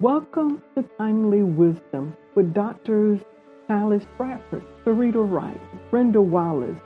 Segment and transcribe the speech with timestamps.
[0.00, 3.18] Welcome to Timely Wisdom with Doctors
[3.68, 6.78] Alice Bradford, Sarita Wright, Brenda Wallace,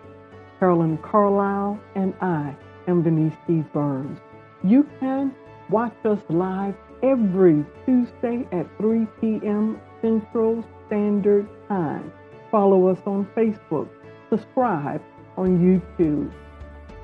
[0.58, 2.56] Carolyn Carlisle, and I
[2.88, 3.64] am Denise E.
[3.75, 4.19] Burns.
[4.64, 5.35] You can
[5.69, 9.79] watch us live every Tuesday at 3 p.m.
[10.00, 12.10] Central Standard Time.
[12.50, 13.90] Follow us on Facebook.
[14.30, 15.02] Subscribe
[15.36, 16.32] on YouTube.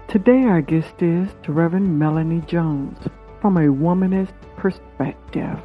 [0.08, 2.96] Today, our guest is Reverend Melanie Jones
[3.42, 5.60] from a womanist perspective.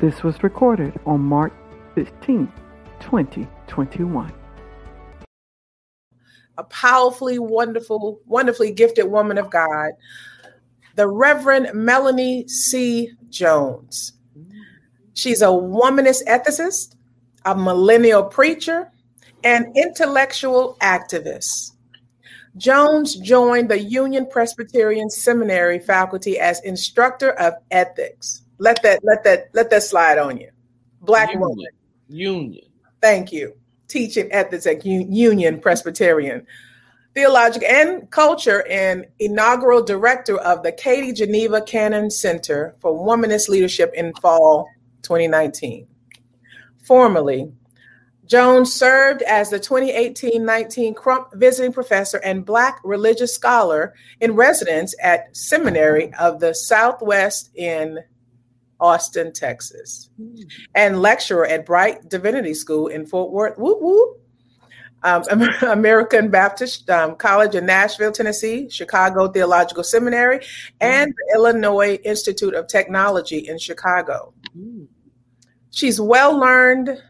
[0.00, 1.52] This was recorded on March
[1.94, 2.52] 16,
[2.98, 4.32] 2021.
[6.58, 9.92] A powerfully wonderful, wonderfully gifted woman of God,
[10.96, 13.12] the Reverend Melanie C.
[13.30, 14.14] Jones.
[15.14, 16.96] She's a womanist ethicist,
[17.44, 18.90] a millennial preacher,
[19.44, 21.70] and intellectual activist.
[22.56, 28.43] Jones joined the Union Presbyterian Seminary faculty as instructor of ethics.
[28.64, 30.48] Let that let that let that slide on you.
[31.02, 31.40] Black Union.
[31.48, 31.66] woman.
[32.08, 32.64] Union.
[33.02, 33.52] Thank you.
[33.88, 36.46] Teaching ethics at Union Presbyterian
[37.14, 43.92] Theological and Culture and inaugural director of the Katie Geneva Cannon Center for Womanist Leadership
[43.94, 44.66] in fall
[45.02, 45.86] 2019.
[46.86, 47.52] Formerly,
[48.24, 55.36] Jones served as the 2018-19 Crump Visiting Professor and Black Religious Scholar in residence at
[55.36, 57.98] Seminary of the Southwest in
[58.84, 60.10] Austin, Texas,
[60.74, 64.20] and lecturer at Bright Divinity School in Fort Worth, whoop, whoop.
[65.02, 65.22] Um,
[65.68, 70.40] American Baptist um, College in Nashville, Tennessee, Chicago Theological Seminary,
[70.80, 74.34] and the Illinois Institute of Technology in Chicago.
[75.70, 77.02] She's well learned.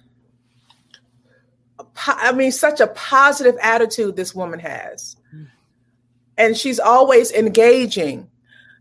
[2.06, 5.16] I mean, such a positive attitude this woman has.
[6.36, 8.28] And she's always engaging.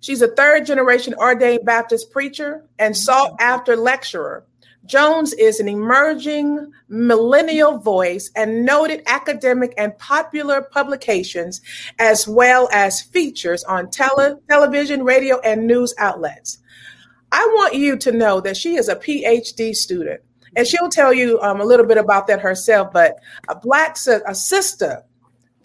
[0.04, 4.46] She's a third generation ordained Baptist preacher and sought after lecturer.
[4.86, 11.62] Jones is an emerging millennial voice and noted academic and popular publications,
[12.00, 16.58] as well as features on tele- television, radio, and news outlets.
[17.32, 20.20] I want you to know that she is a PhD student,
[20.58, 22.92] and she'll tell you um, a little bit about that herself.
[22.92, 23.16] But
[23.48, 25.02] a black si- a sister,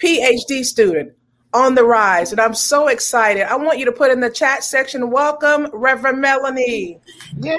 [0.00, 1.17] PhD student
[1.54, 3.42] on the rise, and I'm so excited.
[3.50, 5.10] I want you to put in the chat section.
[5.10, 6.98] Welcome, Reverend Melanie.
[7.41, 7.56] Yay!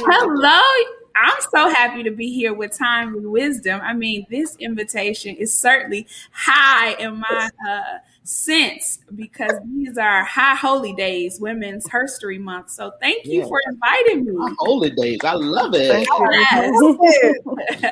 [0.00, 0.90] Hello.
[1.16, 3.80] I'm so happy to be here with Timely Wisdom.
[3.84, 10.56] I mean, this invitation is certainly high in my uh, sense because these are high
[10.56, 12.70] holy days, Women's History Month.
[12.70, 13.46] So thank you Yeah.
[13.46, 14.54] for inviting me.
[14.58, 15.20] Holy days.
[15.22, 15.88] I love it.
[15.88, 16.28] Thank you.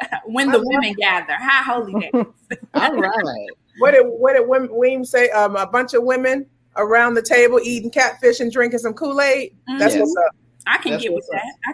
[0.00, 0.08] Yes.
[0.26, 2.10] when the women gather, high holy days.
[2.74, 3.48] All right.
[3.78, 5.30] What did what did women, Weem say?
[5.30, 6.46] Um, a bunch of women
[6.76, 9.54] around the table eating catfish and drinking some Kool Aid.
[9.78, 10.00] That's Mhm.
[10.00, 10.36] what's up.
[10.66, 11.54] I can That's get with what's that.
[11.66, 11.72] I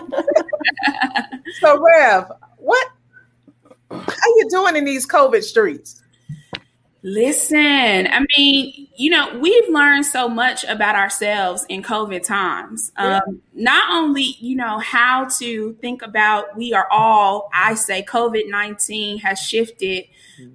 [0.00, 1.42] can.
[1.60, 2.86] So, Rev, what?
[3.90, 6.02] How you doing in these COVID streets?
[7.02, 12.90] Listen, I mean, you know, we've learned so much about ourselves in COVID times.
[12.96, 18.48] Um, not only, you know, how to think about we are all, I say, COVID
[18.50, 20.06] 19 has shifted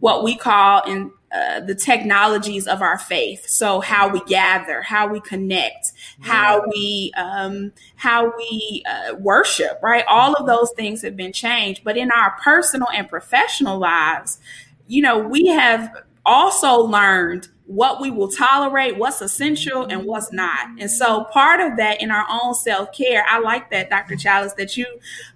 [0.02, 3.48] what we call in uh, the technologies of our faith.
[3.48, 10.04] So how we gather, how we connect, how we um, how we uh, worship, right?
[10.10, 11.86] All of those things have been changed.
[11.86, 14.40] But in our personal and professional lives,
[14.88, 15.90] you know, we have
[16.26, 20.68] also learned what we will tolerate, what's essential, and what's not.
[20.80, 24.16] And so, part of that in our own self care, I like that, Dr.
[24.16, 24.86] Chalice, that you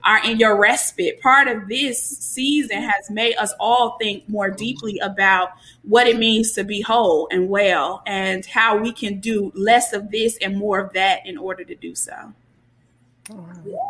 [0.04, 1.22] are in your respite.
[1.22, 5.52] Part of this season has made us all think more deeply about
[5.84, 10.12] what it means to be whole and well, and how we can do less of
[10.12, 12.34] this and more of that in order to do so.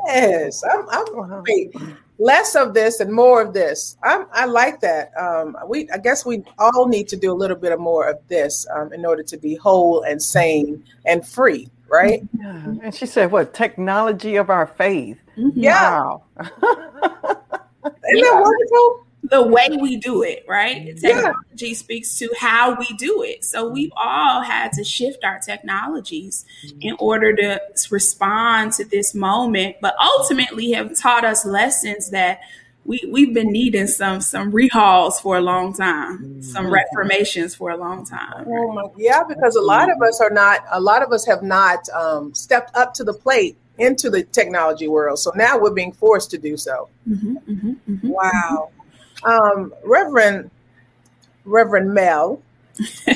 [0.05, 0.87] Yes, I'm.
[0.89, 1.75] I'm wait,
[2.19, 3.97] less of this and more of this.
[4.03, 5.11] I'm, I like that.
[5.19, 8.17] Um, we, I guess, we all need to do a little bit of more of
[8.27, 12.21] this um, in order to be whole and sane and free, right?
[12.39, 12.73] Yeah.
[12.83, 13.53] And she said, what?
[13.53, 15.19] Technology of our faith.
[15.35, 16.01] Yeah.
[16.01, 16.23] Wow.
[16.39, 19.06] Isn't that wonderful?
[19.23, 20.93] The way we do it, right?
[20.97, 21.09] Yeah.
[21.09, 23.43] Technology speaks to how we do it.
[23.43, 26.45] So we've all had to shift our technologies
[26.81, 32.41] in order to respond to this moment, but ultimately have taught us lessons that
[32.85, 37.75] we, we've been needing some some rehauls for a long time, some reformations for a
[37.77, 38.45] long time.
[38.47, 40.63] Oh my, yeah, because a lot of us are not.
[40.71, 44.87] A lot of us have not um, stepped up to the plate into the technology
[44.87, 45.19] world.
[45.19, 46.87] So now we're being forced to do so.
[47.07, 48.03] Mhm, mhm, mhm.
[48.03, 48.69] Wow,
[49.23, 50.51] um, Reverend
[51.45, 52.41] Reverend Mel.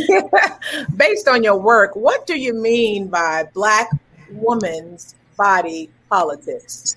[0.96, 3.90] based on your work, what do you mean by Black
[4.30, 6.96] woman's body politics?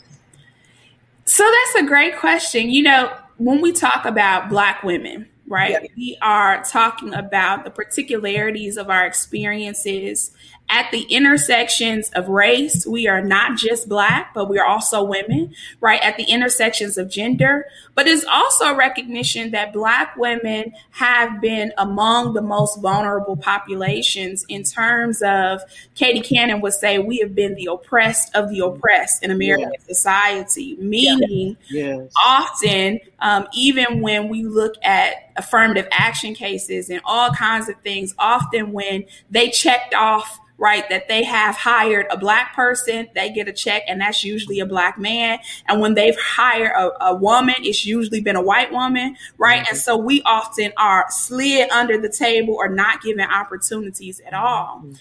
[1.25, 2.69] So that's a great question.
[2.69, 5.87] You know, when we talk about Black women, right, yeah.
[5.97, 10.31] we are talking about the particularities of our experiences
[10.69, 15.53] at the intersections of race, we are not just Black, but we are also women,
[15.79, 16.01] right?
[16.01, 17.67] At the intersections of gender.
[17.93, 24.45] But it's also a recognition that Black women have been among the most vulnerable populations
[24.49, 25.61] in terms of,
[25.93, 29.85] Katie Cannon would say, we have been the oppressed of the oppressed in American yeah.
[29.85, 31.97] society, meaning yeah.
[31.97, 32.11] yes.
[32.21, 38.15] often, um, even when we look at affirmative action cases and all kinds of things,
[38.17, 40.87] often when they checked off right?
[40.89, 44.65] That they have hired a black person, they get a check, and that's usually a
[44.65, 45.39] black man.
[45.67, 49.61] And when they've hired a, a woman, it's usually been a white woman, right?
[49.61, 49.69] Mm-hmm.
[49.69, 54.81] And so we often are slid under the table or not given opportunities at all.
[54.83, 54.93] Mm-hmm.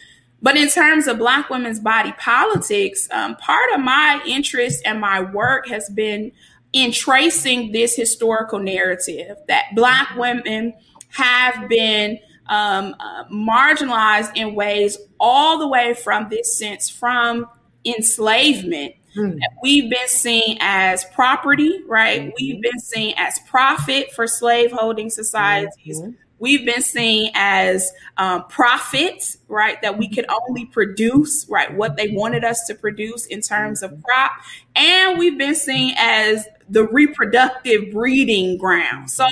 [0.42, 5.22] But in terms of Black women's body politics, um, part of my interest and my
[5.22, 6.32] work has been
[6.74, 10.74] in tracing this historical narrative that Black women
[11.12, 12.18] have been
[12.48, 17.46] um, uh, marginalized in ways all the way from this sense from
[17.84, 18.94] enslavement.
[19.16, 19.38] Mm.
[19.62, 22.22] We've been seen as property, right?
[22.22, 22.30] Mm-hmm.
[22.38, 26.00] We've been seen as profit for slaveholding societies.
[26.00, 26.10] Mm-hmm.
[26.40, 29.80] We've been seen as um, profit, right?
[29.82, 31.72] That we could only produce, right?
[31.72, 34.32] What they wanted us to produce in terms of crop.
[34.74, 39.10] And we've been seen as the reproductive breeding ground.
[39.10, 39.26] So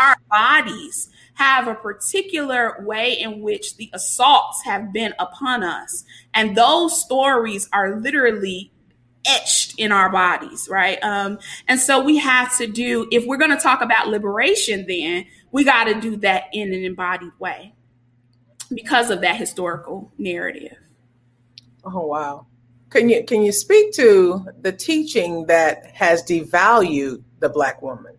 [0.00, 6.02] our bodies have a particular way in which the assaults have been upon us.
[6.32, 8.72] And those stories are literally
[9.26, 10.98] etched in our bodies, right?
[11.02, 11.38] Um,
[11.68, 15.62] and so we have to do, if we're going to talk about liberation, then we
[15.62, 17.74] got to do that in an embodied way
[18.72, 20.78] because of that historical narrative.
[21.84, 22.46] Oh, wow.
[22.88, 28.15] Can you, can you speak to the teaching that has devalued the Black woman?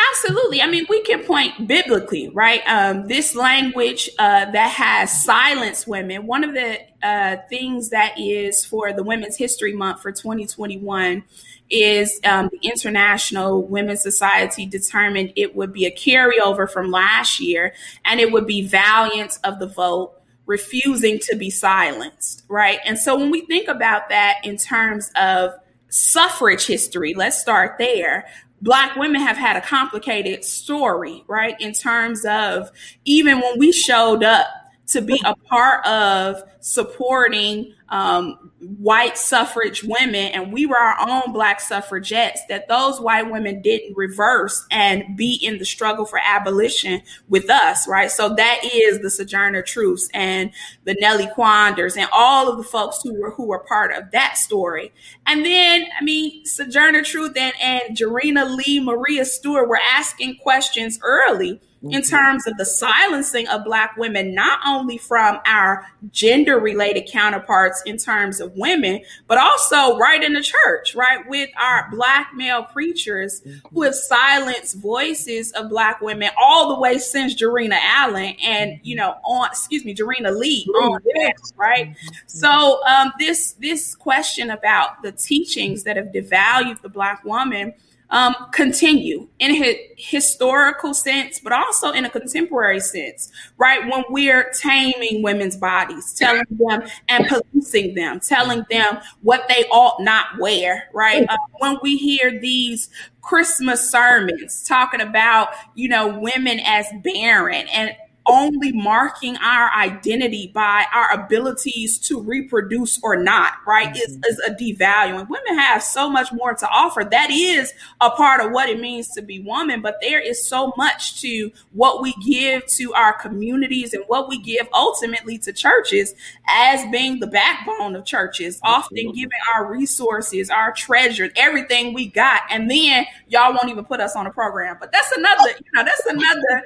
[0.00, 0.62] Absolutely.
[0.62, 2.62] I mean, we can point biblically, right?
[2.66, 6.26] Um, this language uh, that has silenced women.
[6.26, 11.24] One of the uh, things that is for the Women's History Month for 2021
[11.70, 17.74] is um, the International Women's Society determined it would be a carryover from last year,
[18.04, 20.14] and it would be valiance of the vote,
[20.46, 22.78] refusing to be silenced, right?
[22.84, 25.52] And so when we think about that in terms of
[25.90, 28.26] suffrage history, let's start there.
[28.60, 31.54] Black women have had a complicated story, right?
[31.60, 32.70] In terms of
[33.04, 34.46] even when we showed up
[34.88, 41.32] to be a part of supporting um, white suffrage women, and we were our own
[41.32, 47.00] black suffragettes, that those white women didn't reverse and be in the struggle for abolition
[47.28, 48.10] with us, right?
[48.10, 50.50] So that is the Sojourner Truths and
[50.84, 54.36] the Nellie Quanders and all of the folks who were who were part of that
[54.36, 54.92] story.
[55.26, 60.98] And then, I mean, Sojourner Truth and, and Jarena Lee Maria Stewart were asking questions
[61.02, 67.08] early in terms of the silencing of Black women, not only from our gender related
[67.10, 71.28] counterparts in terms of women, but also right in the church, right?
[71.28, 73.42] With our Black male preachers
[73.72, 78.96] who have silenced voices of Black women all the way since Jarena Allen and, you
[78.96, 81.96] know, on, excuse me, Jarena Lee on this, right?
[82.26, 87.74] So um, this, this question about the teachings that have devalued the Black woman
[88.10, 93.86] um, continue in a historical sense, but also in a contemporary sense, right?
[93.90, 100.02] When we're taming women's bodies, telling them and policing them, telling them what they ought
[100.02, 101.26] not wear, right?
[101.28, 102.88] Uh, when we hear these
[103.20, 107.94] Christmas sermons talking about, you know, women as barren and
[108.28, 113.88] only marking our identity by our abilities to reproduce or not, right?
[113.88, 114.24] Mm-hmm.
[114.24, 115.28] Is, is a devaluing.
[115.28, 117.04] Women have so much more to offer.
[117.04, 120.72] That is a part of what it means to be woman, but there is so
[120.76, 126.14] much to what we give to our communities and what we give ultimately to churches
[126.48, 132.42] as being the backbone of churches, often giving our resources, our treasures, everything we got.
[132.50, 134.76] And then y'all won't even put us on a program.
[134.78, 136.62] But that's another, you know, that's another.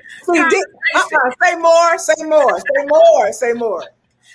[0.94, 3.84] uh-uh, say more, say more, say more, say more.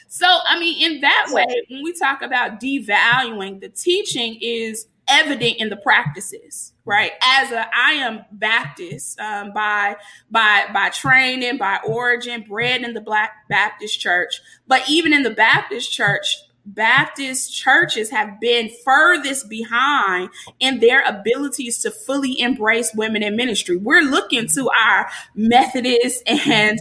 [0.09, 5.57] So, I mean, in that way, when we talk about devaluing, the teaching is evident
[5.57, 7.12] in the practices, right?
[7.21, 9.95] As a, I am Baptist um, by
[10.29, 15.31] by by training, by origin, bred in the Black Baptist Church, but even in the
[15.31, 23.24] Baptist Church, Baptist churches have been furthest behind in their abilities to fully embrace women
[23.24, 23.77] in ministry.
[23.77, 26.79] We're looking to our Methodists and,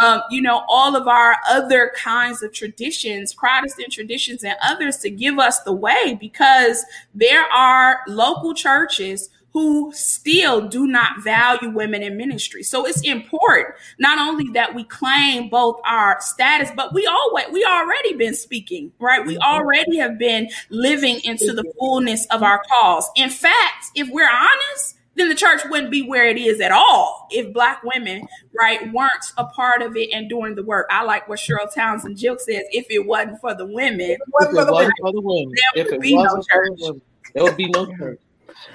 [0.00, 5.10] um, you know, all of our other kinds of traditions, Protestant traditions, and others to
[5.10, 12.02] give us the way because there are local churches who still do not value women
[12.02, 12.62] in ministry.
[12.62, 17.64] So it's important not only that we claim both our status, but we always we
[17.64, 19.24] already been speaking, right?
[19.24, 23.08] We already have been living into the fullness of our cause.
[23.16, 27.26] In fact, if we're honest, then the church wouldn't be where it is at all
[27.30, 28.28] if black women,
[28.60, 30.86] right, weren't a part of it and doing the work.
[30.90, 34.28] I like what Cheryl Townsend Gilkes says, if it wasn't for the women, if it
[34.38, 35.54] wasn't for the women, for the women.
[35.74, 37.00] there would be no church.
[37.32, 38.20] There would be no church.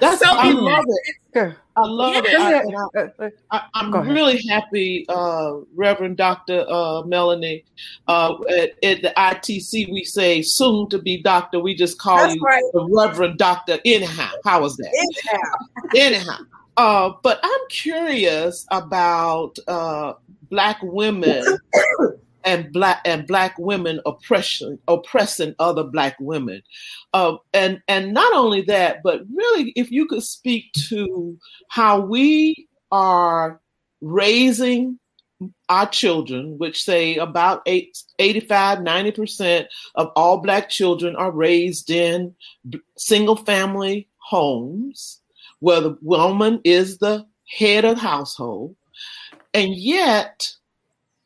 [0.00, 0.84] That's so I love
[1.34, 1.56] it.
[1.76, 2.88] I love yeah.
[2.94, 3.34] it.
[3.50, 6.66] I, am really happy, uh, Reverend Dr.
[6.68, 7.64] Uh, Melanie.
[8.08, 11.60] Uh, at, at, the ITC, we say soon to be doctor.
[11.60, 12.62] We just call That's you right.
[12.74, 13.78] the Reverend Doctor.
[13.84, 14.92] Anyhow, how was that?
[14.94, 15.56] Anyhow,
[15.96, 16.38] anyhow.
[16.76, 20.14] Uh, but I'm curious about uh,
[20.50, 21.44] Black women
[22.44, 26.62] and black and black women oppression oppressing other black women.
[27.12, 31.36] Uh, and and not only that but really if you could speak to
[31.68, 33.60] how we are
[34.00, 34.98] raising
[35.68, 42.34] our children which say about 85 90% of all black children are raised in
[42.96, 45.20] single family homes
[45.62, 48.74] where the woman is the head of the household.
[49.54, 50.48] And yet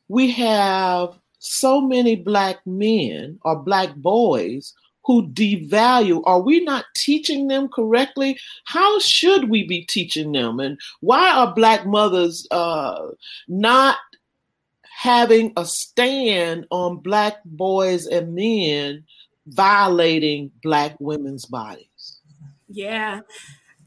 [0.09, 6.21] we have so many black men or black boys who devalue.
[6.27, 8.39] Are we not teaching them correctly?
[8.65, 10.59] How should we be teaching them?
[10.59, 13.09] And why are black mothers uh,
[13.47, 13.97] not
[14.83, 19.05] having a stand on black boys and men
[19.47, 22.19] violating black women's bodies?
[22.69, 23.21] Yeah.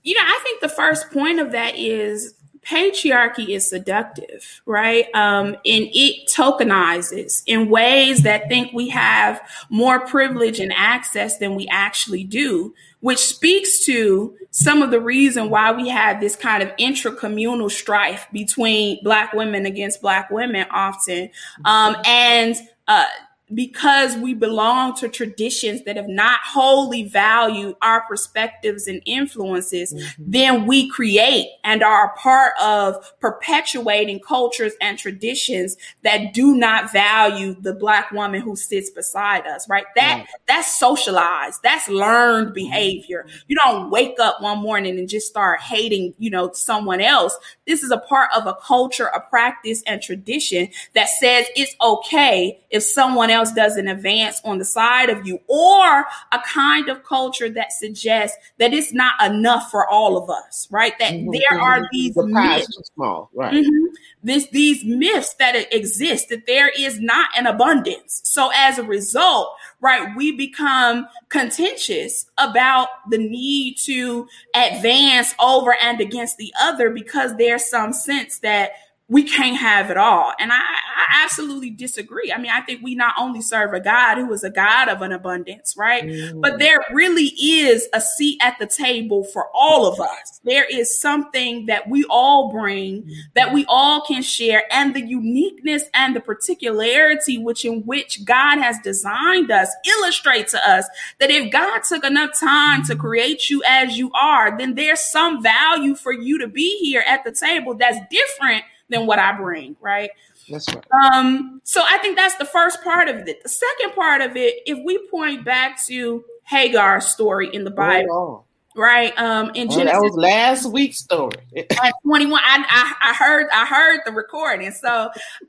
[0.01, 2.38] You know i think the first point of that is
[2.69, 5.05] patriarchy is seductive, right?
[5.15, 11.55] Um, and it tokenizes in ways that think we have more privilege and access than
[11.55, 16.61] we actually do, which speaks to some of the reason why we have this kind
[16.61, 21.29] of intracommunal strife between black women against black women often.
[21.65, 22.55] Um, and,
[22.87, 23.05] uh,
[23.53, 30.23] because we belong to traditions that have not wholly valued our perspectives and influences, mm-hmm.
[30.25, 36.91] then we create and are a part of perpetuating cultures and traditions that do not
[36.91, 39.85] value the black woman who sits beside us, right?
[39.95, 41.61] That, that's socialized.
[41.63, 42.53] That's learned mm-hmm.
[42.55, 43.25] behavior.
[43.47, 47.37] You don't wake up one morning and just start hating, you know, someone else.
[47.65, 52.59] This is a part of a culture, a practice and tradition that says it's okay
[52.69, 57.03] if someone else else doesn't advance on the side of you, or a kind of
[57.03, 60.93] culture that suggests that it's not enough for all of us, right?
[60.99, 61.31] That mm-hmm.
[61.31, 63.53] there are these the myths, small, right?
[63.53, 63.85] Mm-hmm.
[64.23, 68.21] This, these myths that exist that there is not an abundance.
[68.25, 76.01] So as a result, right, we become contentious about the need to advance over and
[76.01, 78.71] against the other because there's some sense that
[79.07, 80.33] we can't have it all.
[80.39, 80.63] And I,
[80.99, 82.31] I, absolutely disagree.
[82.33, 85.01] I mean, I think we not only serve a God who is a God of
[85.01, 86.03] an abundance, right?
[86.03, 86.41] Mm.
[86.41, 90.39] But there really is a seat at the table for all of us.
[90.43, 95.83] There is something that we all bring that we all can share and the uniqueness
[95.93, 100.87] and the particularity which in which God has designed us illustrate to us
[101.19, 105.41] that if God took enough time to create you as you are, then there's some
[105.43, 109.75] value for you to be here at the table that's different than what I bring,
[109.79, 110.09] right?
[110.49, 110.85] That's right.
[110.91, 113.43] Um, so I think that's the first part of it.
[113.43, 118.09] The second part of it, if we point back to Hagar's story in the Bible,
[118.11, 118.45] oh,
[118.79, 119.13] right?
[119.19, 121.35] Um, in oh, Genesis, that was last week's story.
[121.57, 124.71] at 21, I, I, I, heard I heard the recording.
[124.71, 124.89] So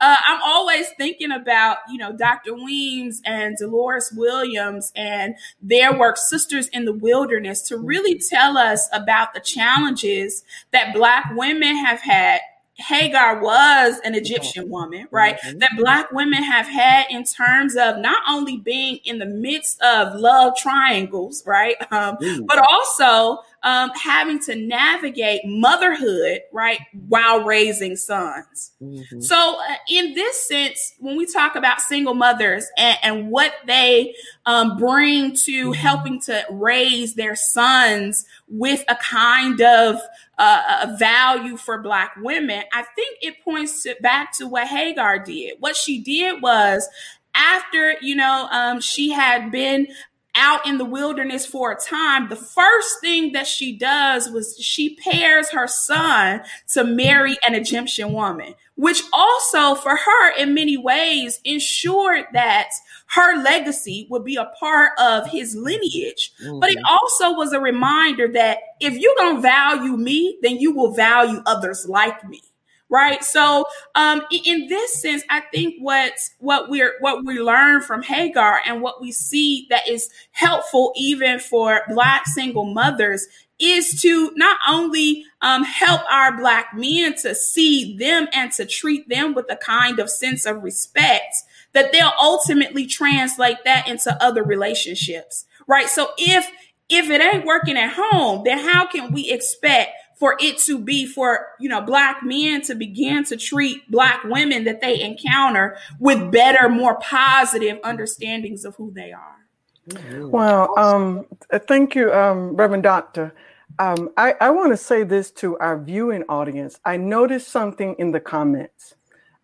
[0.01, 2.53] uh, I'm always thinking about you know Dr.
[2.53, 8.87] Weems and Dolores Williams and their work, Sisters in the Wilderness, to really tell us
[8.93, 12.41] about the challenges that Black women have had
[12.81, 15.37] Hagar was an Egyptian woman, right?
[15.39, 15.59] Mm-hmm.
[15.59, 20.15] That black women have had in terms of not only being in the midst of
[20.19, 21.75] love triangles, right?
[21.91, 28.71] Um, but also um, having to navigate motherhood, right, while raising sons.
[28.81, 29.21] Mm-hmm.
[29.21, 34.15] So, uh, in this sense, when we talk about single mothers and, and what they
[34.45, 35.73] um, bring to mm-hmm.
[35.73, 40.01] helping to raise their sons with a kind of
[40.39, 45.19] uh, a value for Black women, I think it points to, back to what Hagar
[45.19, 45.57] did.
[45.59, 46.89] What she did was
[47.33, 49.87] after you know um, she had been
[50.35, 54.95] out in the wilderness for a time, the first thing that she does was she
[54.95, 61.41] pairs her son to marry an Egyptian woman, which also for her in many ways
[61.43, 62.69] ensured that
[63.07, 66.31] her legacy would be a part of his lineage.
[66.41, 66.59] Mm-hmm.
[66.59, 66.85] But it mm-hmm.
[66.85, 71.85] also was a reminder that if you don't value me, then you will value others
[71.87, 72.41] like me
[72.91, 73.23] right?
[73.23, 78.59] So um, in this sense i think what what we're what we learn from hagar
[78.65, 83.27] and what we see that is helpful even for black single mothers
[83.59, 89.07] is to not only um, help our black men to see them and to treat
[89.07, 91.35] them with a kind of sense of respect
[91.73, 95.87] that they'll ultimately translate that into other relationships right?
[95.87, 96.49] So if
[96.89, 99.91] if it ain't working at home then how can we expect
[100.21, 104.65] for it to be for you know black men to begin to treat black women
[104.65, 110.29] that they encounter with better more positive understandings of who they are.
[110.29, 111.25] Well um,
[111.67, 113.33] thank you um, reverend doctor.
[113.79, 116.79] Um, I, I want to say this to our viewing audience.
[116.85, 118.93] I noticed something in the comments.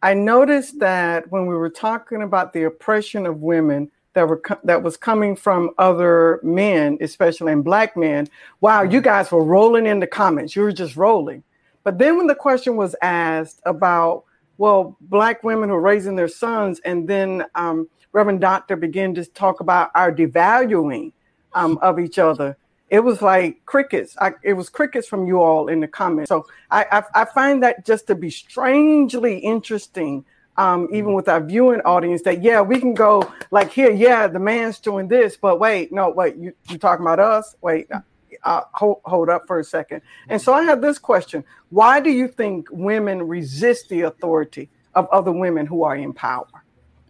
[0.04, 4.82] I noticed that when we were talking about the oppression of women that were that
[4.82, 8.28] was coming from other men, especially in black men.
[8.62, 10.56] Wow, you guys were rolling in the comments.
[10.56, 11.44] You were just rolling.
[11.84, 14.24] But then when the question was asked about,
[14.58, 19.24] well, black women who are raising their sons, and then um, Reverend Doctor began to
[19.24, 21.12] talk about our devaluing
[21.54, 22.58] um, of each other.
[22.90, 24.18] It was like crickets.
[24.20, 26.30] I, it was crickets from you all in the comments.
[26.30, 30.26] So I, I, I find that just to be strangely interesting
[30.58, 34.40] um, even with our viewing audience that yeah we can go like here yeah the
[34.40, 37.56] man's doing this but wait no wait you you talking about us?
[37.62, 38.00] Wait uh,
[38.44, 40.02] uh, hold, hold up for a second.
[40.30, 41.44] And so i have this question.
[41.70, 46.48] Why do you think women resist the authority of other women who are in power?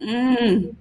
[0.01, 0.75] Mm.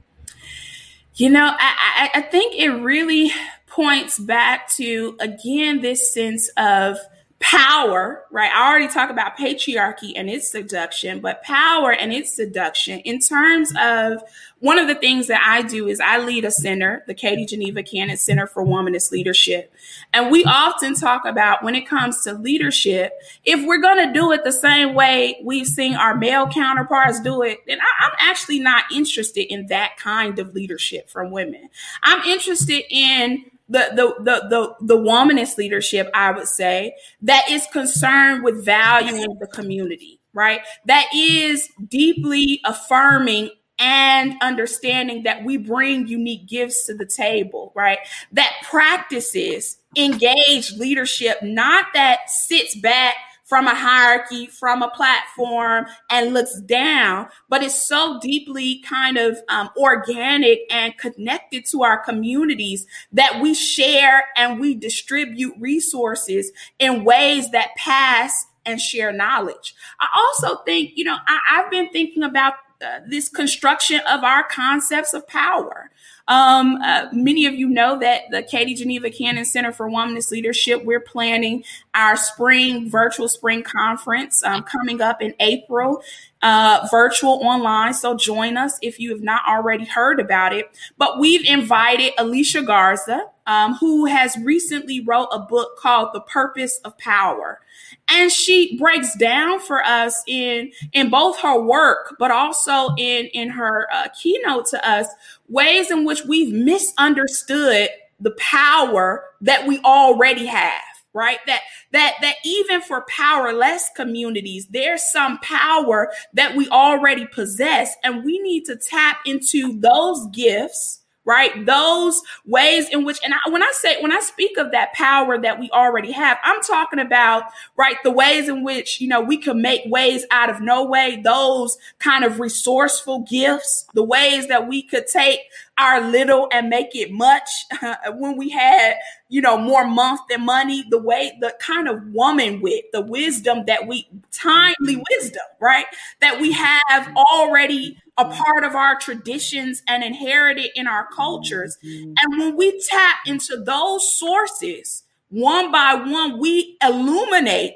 [1.14, 3.30] you know I, I, I think it really
[3.66, 6.98] points back to again this sense of
[7.38, 8.50] power, right?
[8.50, 13.72] I already talked about patriarchy and its seduction, but power and its seduction in terms
[13.78, 14.22] of
[14.60, 17.82] one of the things that I do is I lead a center, the Katie Geneva
[17.82, 19.70] Cannon Center for Womanist Leadership.
[20.14, 23.12] And we often talk about when it comes to leadership,
[23.44, 27.42] if we're going to do it the same way we've seen our male counterparts do
[27.42, 31.68] it, then I, am actually not interested in that kind of leadership from women.
[32.02, 37.66] I'm interested in the the the the, the womanist leadership, I would say, that is
[37.72, 40.60] concerned with valuing the community, right?
[40.86, 47.98] That is deeply affirming and understanding that we bring unique gifts to the table, right?
[48.32, 56.34] That practices engaged leadership, not that sits back from a hierarchy, from a platform, and
[56.34, 62.86] looks down, but it's so deeply kind of um, organic and connected to our communities
[63.12, 69.76] that we share and we distribute resources in ways that pass and share knowledge.
[70.00, 72.54] I also think, you know, I, have been thinking about
[72.84, 75.90] uh, this construction of our concepts of power.
[76.28, 80.84] Um, uh, many of you know that the Katie Geneva Cannon Center for Womanist Leadership,
[80.84, 81.62] we're planning
[81.94, 86.02] our spring virtual spring conference um, coming up in April,
[86.42, 87.94] uh, virtual online.
[87.94, 90.68] So join us if you have not already heard about it.
[90.98, 96.78] But we've invited Alicia Garza, um, who has recently wrote a book called The Purpose
[96.84, 97.60] of Power.
[98.08, 103.48] And she breaks down for us in in both her work but also in in
[103.50, 105.08] her uh, keynote to us
[105.48, 107.88] ways in which we've misunderstood
[108.20, 110.82] the power that we already have
[111.12, 111.38] right?
[111.46, 118.22] That that that even for powerless communities there's some power that we already possess and
[118.22, 121.66] we need to tap into those gifts right?
[121.66, 125.36] Those ways in which, and I, when I say, when I speak of that power
[125.38, 127.42] that we already have, I'm talking about,
[127.76, 131.20] right, the ways in which, you know, we can make ways out of no way,
[131.22, 135.40] those kind of resourceful gifts, the ways that we could take
[135.78, 137.50] our little and make it much
[138.14, 138.94] when we had,
[139.28, 143.64] you know, more month than money, the way, the kind of woman with the wisdom
[143.66, 145.02] that we, timely mm-hmm.
[145.10, 145.86] wisdom, right?
[146.20, 151.76] That we have already a part of our traditions and inherited in our cultures.
[151.84, 152.12] Mm-hmm.
[152.20, 157.74] And when we tap into those sources, one by one, we illuminate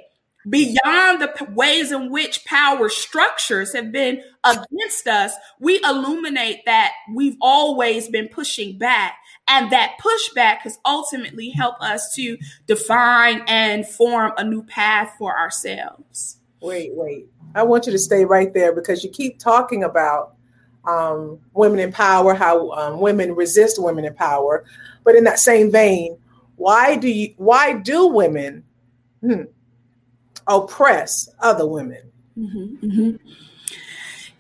[0.48, 5.35] beyond the ways in which power structures have been against us.
[5.61, 9.16] We illuminate that we've always been pushing back.
[9.46, 15.37] And that pushback has ultimately helped us to define and form a new path for
[15.37, 16.39] ourselves.
[16.60, 17.26] Wait, wait.
[17.54, 20.34] I want you to stay right there because you keep talking about
[20.86, 24.64] um, women in power, how um, women resist women in power.
[25.04, 26.18] But in that same vein,
[26.56, 28.64] why do you why do women
[29.20, 29.42] hmm,
[30.46, 32.02] oppress other women?
[32.38, 33.16] Mm-hmm, mm-hmm.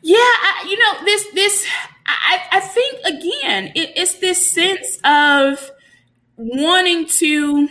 [0.02, 1.66] Yeah, I, you know this this
[2.06, 5.70] I, I think again it, it's this sense of
[6.36, 7.68] wanting to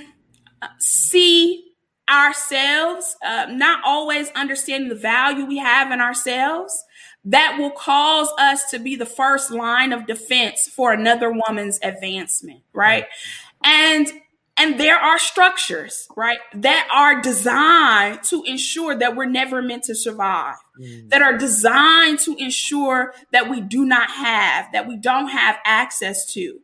[0.61, 1.68] uh, see
[2.11, 6.83] ourselves, uh, not always understanding the value we have in ourselves,
[7.25, 12.61] that will cause us to be the first line of defense for another woman's advancement,
[12.73, 13.05] right?
[13.63, 14.07] And
[14.59, 19.95] and there are structures, right, that are designed to ensure that we're never meant to
[19.95, 21.09] survive, mm.
[21.09, 26.25] that are designed to ensure that we do not have, that we don't have access
[26.33, 26.59] to.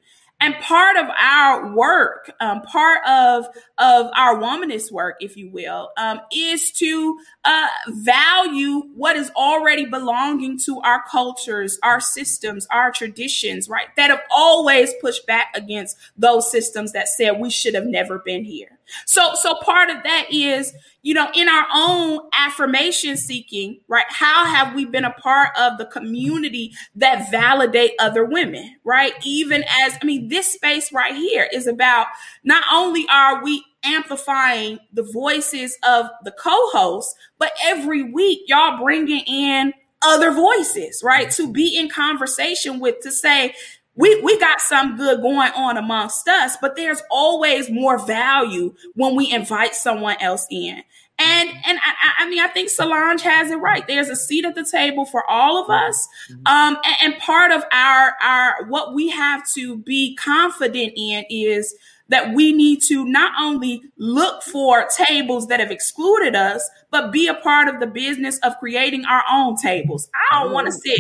[0.46, 3.48] And part of our work, um, part of
[3.80, 9.86] of our womanist work, if you will, um, is to uh, value what is already
[9.86, 13.88] belonging to our cultures, our systems, our traditions, right?
[13.98, 18.44] That have always pushed back against those systems that said we should have never been
[18.44, 18.78] here.
[19.06, 24.06] So, so part of that is, you know, in our own affirmation seeking, right?
[24.10, 29.14] How have we been a part of the community that validate other women, right?
[29.24, 32.08] Even as, I mean, this space right here is about
[32.44, 39.24] not only are we amplifying the voices of the co-hosts, but every week y'all bringing
[39.28, 41.32] in other voices, right?
[41.32, 43.54] To be in conversation with, to say,
[43.96, 49.16] we, we got some good going on amongst us, but there's always more value when
[49.16, 50.84] we invite someone else in.
[51.18, 53.88] And and I, I, mean I think Solange has it right.
[53.88, 56.10] There's a seat at the table for all of us,
[56.46, 61.74] um, and, and part of our our what we have to be confident in is
[62.10, 67.28] that we need to not only look for tables that have excluded us, but be
[67.28, 70.10] a part of the business of creating our own tables.
[70.32, 71.00] I don't want to sit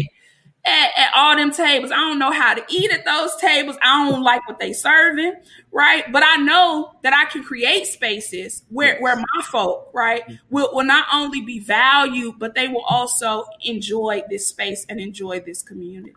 [0.65, 1.91] at, at, all them tables.
[1.91, 3.77] I don't know how to eat at those tables.
[3.81, 5.33] I don't like what they serving,
[5.71, 6.11] right?
[6.11, 10.85] But I know that I can create spaces where, where my folk, right, will, will
[10.85, 16.13] not only be valued, but they will also enjoy this space and enjoy this community.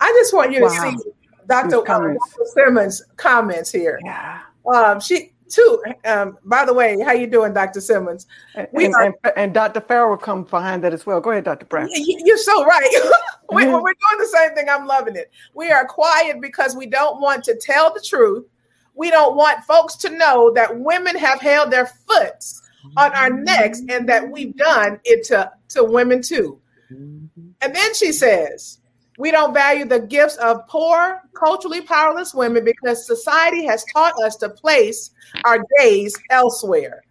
[0.00, 0.68] I just want you wow.
[0.68, 1.10] to see
[1.46, 1.82] Dr.
[1.84, 2.16] Dr.
[2.54, 4.00] Simmons' comments here.
[4.04, 4.40] Yeah.
[4.72, 5.82] Um, she too.
[6.04, 7.80] Um, by the way, how you doing, Dr.
[7.80, 8.26] Simmons?
[8.72, 9.80] We and, are, and, and, Dr.
[9.80, 11.20] Farrell will come behind that as well.
[11.20, 11.66] Go ahead, Dr.
[11.66, 11.88] Brown.
[11.92, 12.88] You're so right.
[13.52, 13.72] we, mm-hmm.
[13.72, 14.68] We're doing the same thing.
[14.68, 15.30] I'm loving it.
[15.54, 18.46] We are quiet because we don't want to tell the truth.
[18.94, 22.62] We don't want folks to know that women have held their foots
[22.96, 26.60] on our necks and that we've done it to, to women too.
[26.92, 27.50] Mm-hmm.
[27.60, 28.80] And then she says,
[29.18, 34.36] we don't value the gifts of poor, culturally powerless women because society has taught us
[34.36, 35.10] to place
[35.44, 37.02] our gaze elsewhere.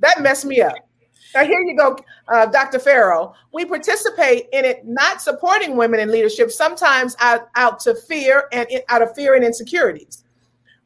[0.00, 0.74] That messed me up.
[1.34, 1.96] Now, here you go,
[2.28, 2.78] uh, Dr.
[2.78, 3.34] Farrell.
[3.52, 8.66] We participate in it not supporting women in leadership, sometimes out, out to fear and
[8.88, 10.24] out of fear and insecurities.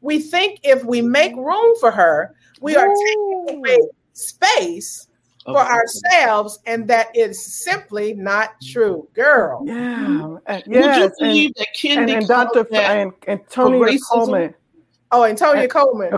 [0.01, 3.79] We think if we make room for her, we are taking away
[4.15, 5.07] space
[5.45, 9.63] for ourselves, and that is simply not true, girl.
[9.67, 11.53] Yeah, uh, yes, and,
[11.85, 12.67] and, and, Dr.
[12.73, 14.55] and Antonia Coleman.
[15.11, 16.11] Oh, Antonia Coleman.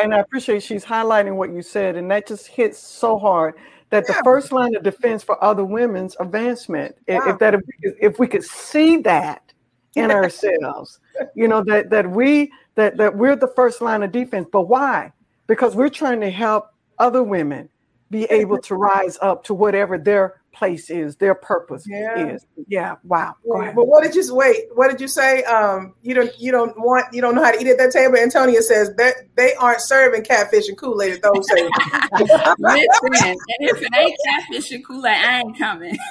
[0.00, 3.54] And I appreciate she's highlighting what you said, and that just hits so hard
[3.90, 4.16] that yeah.
[4.16, 7.22] the first line of defense for other women's advancement, wow.
[7.26, 9.52] if that if we, could, if we could see that
[9.96, 10.98] in ourselves,
[11.34, 14.48] you know that that we that that we're the first line of defense.
[14.50, 15.12] But why?
[15.46, 17.68] Because we're trying to help other women
[18.12, 22.34] be able to rise up to whatever their place is, their purpose yeah.
[22.34, 22.46] is.
[22.68, 22.96] Yeah.
[23.04, 23.34] Wow.
[23.44, 24.66] But what did you wait?
[24.74, 25.42] What did you say?
[25.44, 28.16] Um, you don't you don't want you don't know how to eat at that table.
[28.16, 31.72] Antonia says that they aren't serving catfish and Kool Aid at those tables.
[32.58, 35.96] Listen, and if it ain't catfish and Kool Aid, I ain't coming.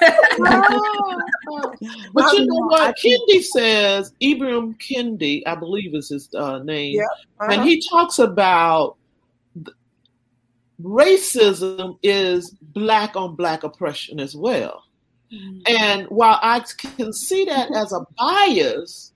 [2.12, 2.96] but you know what?
[3.02, 7.04] Kendi says Ibram Kendi, I believe is his uh, name, yeah.
[7.38, 7.52] uh-huh.
[7.52, 8.96] and he talks about
[10.82, 14.84] racism is black on black oppression as well.
[15.32, 15.60] Mm-hmm.
[15.66, 16.60] And while I
[16.96, 19.12] can see that as a bias,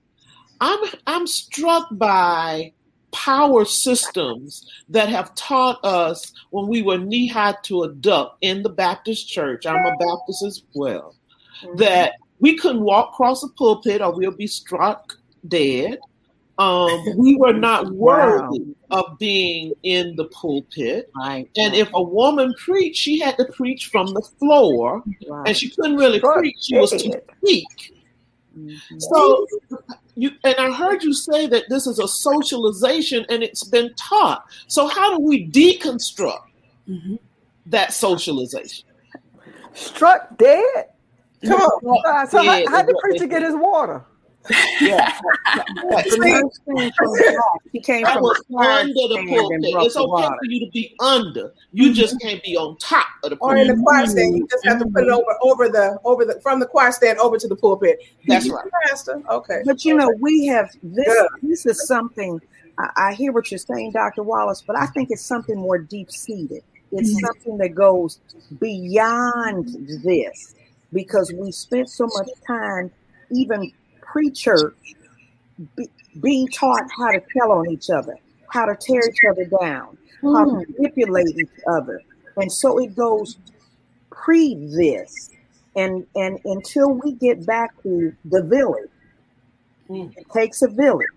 [0.59, 2.73] I'm I'm struck by
[3.11, 8.63] power systems that have taught us when we were knee high to a duck in
[8.63, 9.65] the Baptist church.
[9.65, 11.15] I'm a Baptist as well.
[11.63, 11.77] Mm-hmm.
[11.77, 15.13] That we couldn't walk across a pulpit or we'll be struck
[15.47, 15.99] dead.
[16.57, 18.99] Um, we were not worthy wow.
[18.99, 21.11] of being in the pulpit.
[21.15, 21.49] Right.
[21.57, 25.03] And if a woman preached, she had to preach from the floor,
[25.45, 26.57] and she couldn't really preach.
[26.61, 27.93] She was to speak.
[28.57, 28.99] Mm-hmm.
[28.99, 29.47] So,
[30.15, 34.45] you and I heard you say that this is a socialization, and it's been taught.
[34.67, 36.39] So, how do we deconstruct
[36.89, 37.15] mm-hmm.
[37.67, 38.87] that socialization?
[39.73, 40.85] Struck dead.
[41.45, 42.27] Come on.
[42.27, 44.03] So how, how did the preacher get his water?
[44.81, 45.19] Yeah.
[47.71, 49.59] he came from was under the pulpit.
[49.61, 51.53] It's okay for you to be under.
[51.71, 51.93] You mm-hmm.
[51.93, 53.57] just can't be on top of the pulpit.
[53.57, 56.25] Or in the choir stand, you just have to put it over over the over
[56.25, 57.99] the from the choir stand over to the pulpit.
[58.27, 59.21] That's right, Pastor.
[59.29, 59.61] Okay.
[59.65, 61.27] But you know, we have this.
[61.41, 62.41] This is something.
[62.77, 64.21] I, I, hear what you're saying, Dr.
[64.21, 66.61] Wallace, but I think it's something more deep seated.
[66.91, 67.25] It's mm-hmm.
[67.25, 68.19] something that goes
[68.59, 69.69] beyond
[70.03, 70.53] this
[70.93, 72.91] because we spent so much time
[73.31, 73.71] even
[74.11, 74.73] preacher
[75.75, 75.89] be,
[76.21, 78.17] being taught how to tell on each other,
[78.51, 80.37] how to tear each other down, mm.
[80.37, 80.71] how to hmm.
[80.77, 82.01] manipulate each other.
[82.37, 83.37] And so it goes
[84.11, 85.31] pre this.
[85.75, 88.89] And and until we get back to the village,
[89.89, 90.15] mm.
[90.17, 91.07] it takes a village.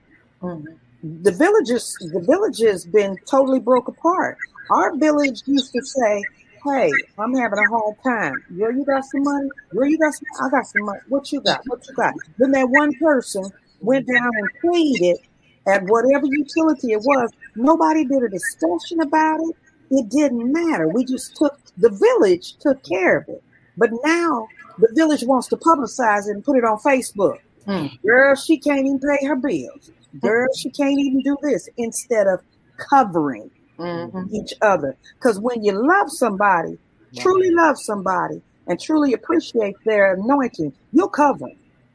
[0.42, 0.64] Mm.
[1.02, 4.36] The villages, the village has been totally broke apart.
[4.70, 6.22] Our village used to say,
[6.64, 8.34] Hey, I'm having a hard time.
[8.56, 9.48] Where you got some money?
[9.72, 10.26] Where you got some?
[10.42, 11.00] I got some money.
[11.08, 11.62] What you got?
[11.66, 12.14] What you got?
[12.38, 13.44] Then that one person
[13.80, 15.18] went down and pleaded
[15.66, 17.30] at whatever utility it was.
[17.56, 19.56] Nobody did a discussion about it.
[19.90, 20.88] It didn't matter.
[20.88, 23.42] We just took the village took care of it.
[23.76, 27.38] But now the village wants to publicize it and put it on Facebook.
[27.64, 27.86] Hmm.
[28.06, 29.90] Girl, she can't even pay her bills.
[30.20, 32.40] Girl, she can't even do this instead of
[32.76, 34.34] covering mm-hmm.
[34.34, 34.96] each other.
[35.14, 36.78] Because when you love somebody,
[37.16, 41.48] truly love somebody, and truly appreciate their anointing, you'll cover.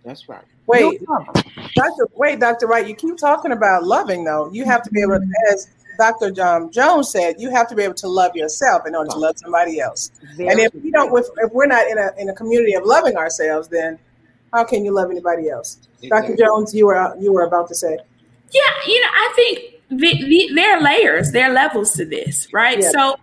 [0.03, 0.43] That's right.
[0.67, 2.07] Wait, Doctor.
[2.15, 2.67] Wait, Doctor.
[2.67, 2.87] Wright.
[2.87, 4.51] You keep talking about loving, though.
[4.51, 5.53] You have to be able to, mm-hmm.
[5.53, 6.31] as Dr.
[6.31, 9.37] John Jones said, you have to be able to love yourself in order to love
[9.37, 10.11] somebody else.
[10.35, 12.83] Very and if you don't, if, if we're not in a in a community of
[12.83, 13.99] loving ourselves, then
[14.53, 15.79] how can you love anybody else?
[16.01, 16.35] Exactly.
[16.35, 16.45] Dr.
[16.45, 17.97] Jones, you were you were about to say.
[18.51, 22.47] Yeah, you know, I think the, the, there are layers, there are levels to this,
[22.53, 22.79] right?
[22.79, 22.91] Yeah.
[22.91, 23.15] So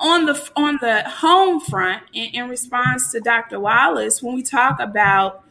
[0.00, 3.60] on the on the home front, in, in response to Dr.
[3.60, 5.44] Wallace, when we talk about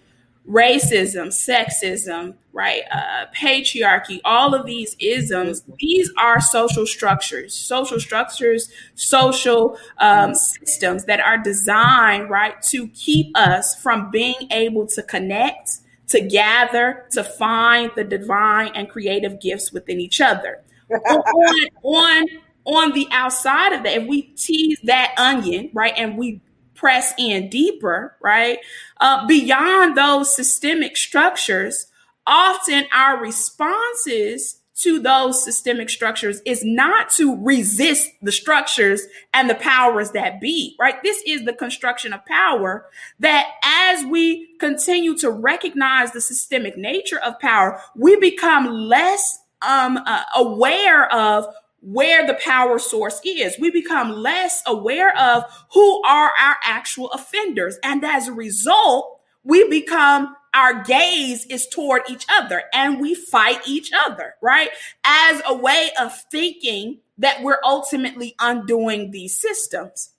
[0.50, 8.72] racism, sexism, right, uh, patriarchy, all of these isms, these are social structures, social structures,
[8.96, 15.80] social um, systems that are designed, right, to keep us from being able to connect
[16.12, 20.62] to gather, to find the divine and creative gifts within each other.
[20.92, 22.28] on, on,
[22.66, 26.42] on the outside of that, if we tease that onion, right, and we
[26.76, 28.60] press in deeper, right,
[29.00, 31.88] uh, beyond those systemic structures,
[32.28, 39.02] often our responses to those systemic structures is not to resist the structures
[39.34, 41.02] and the powers that be, right?
[41.04, 42.86] This is the construction of power
[43.20, 49.98] that as we continue to recognize the systemic nature of power, we become less um,
[49.98, 51.48] uh, aware of
[51.82, 53.56] where the power source is.
[53.60, 57.78] We become less aware of who are our actual offenders.
[57.84, 63.60] And as a result, we become our gaze is toward each other and we fight
[63.68, 64.70] each other, right?
[65.04, 70.12] As a way of thinking that we're ultimately undoing these systems.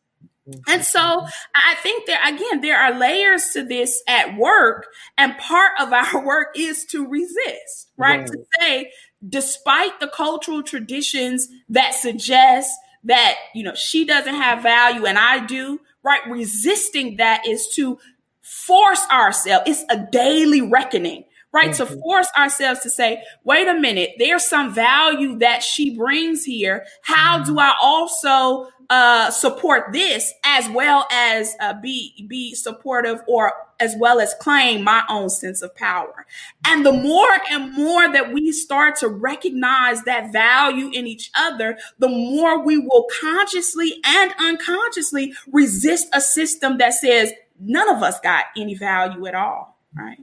[0.66, 5.72] And so I think there, again, there are layers to this at work, and part
[5.80, 8.20] of our work is to resist, right?
[8.20, 8.26] right.
[8.26, 8.92] To say,
[9.26, 12.72] despite the cultural traditions that suggest
[13.04, 16.20] that, you know, she doesn't have value and I do, right?
[16.28, 17.98] Resisting that is to
[18.42, 19.64] force ourselves.
[19.66, 21.70] It's a daily reckoning, right?
[21.70, 21.94] Mm-hmm.
[21.94, 26.85] To force ourselves to say, wait a minute, there's some value that she brings here.
[27.02, 33.55] How do I also uh, support this as well as uh, be be supportive or
[33.81, 36.26] as well as claim my own sense of power.
[36.66, 41.78] And the more and more that we start to recognize that value in each other,
[41.98, 48.20] the more we will consciously and unconsciously resist a system that says none of us
[48.20, 50.18] got any value at all, right?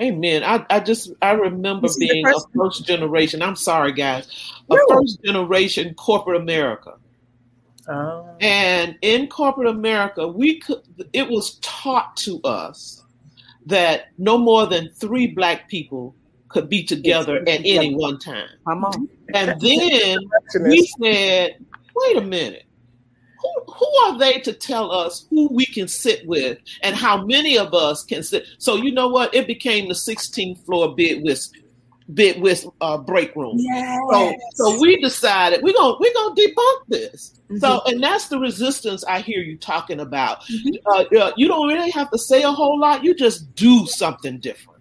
[0.00, 0.44] Amen.
[0.44, 3.42] I, I just I remember being a first generation.
[3.42, 4.94] I'm sorry, guys, a really?
[4.94, 6.94] first generation corporate America.
[7.88, 8.36] Oh.
[8.40, 13.02] And in corporate America, we could it was taught to us
[13.66, 16.14] that no more than three black people
[16.48, 18.48] could be together at any one time.
[18.66, 19.08] Come on.
[19.34, 20.18] And then
[20.62, 22.67] we said, wait a minute
[23.40, 27.58] who, who are they to tell us who we can sit with and how many
[27.58, 28.46] of us can sit?
[28.58, 29.34] So you know what?
[29.34, 31.48] It became the 16th floor bid with
[32.14, 33.56] bid with uh, break room.
[33.58, 33.98] Yes.
[34.10, 37.34] So, so we decided we're gonna we're gonna debunk this.
[37.44, 37.58] Mm-hmm.
[37.58, 40.42] So and that's the resistance I hear you talking about.
[40.42, 40.86] Mm-hmm.
[40.86, 43.04] Uh, uh, you don't really have to say a whole lot.
[43.04, 44.77] You just do something different.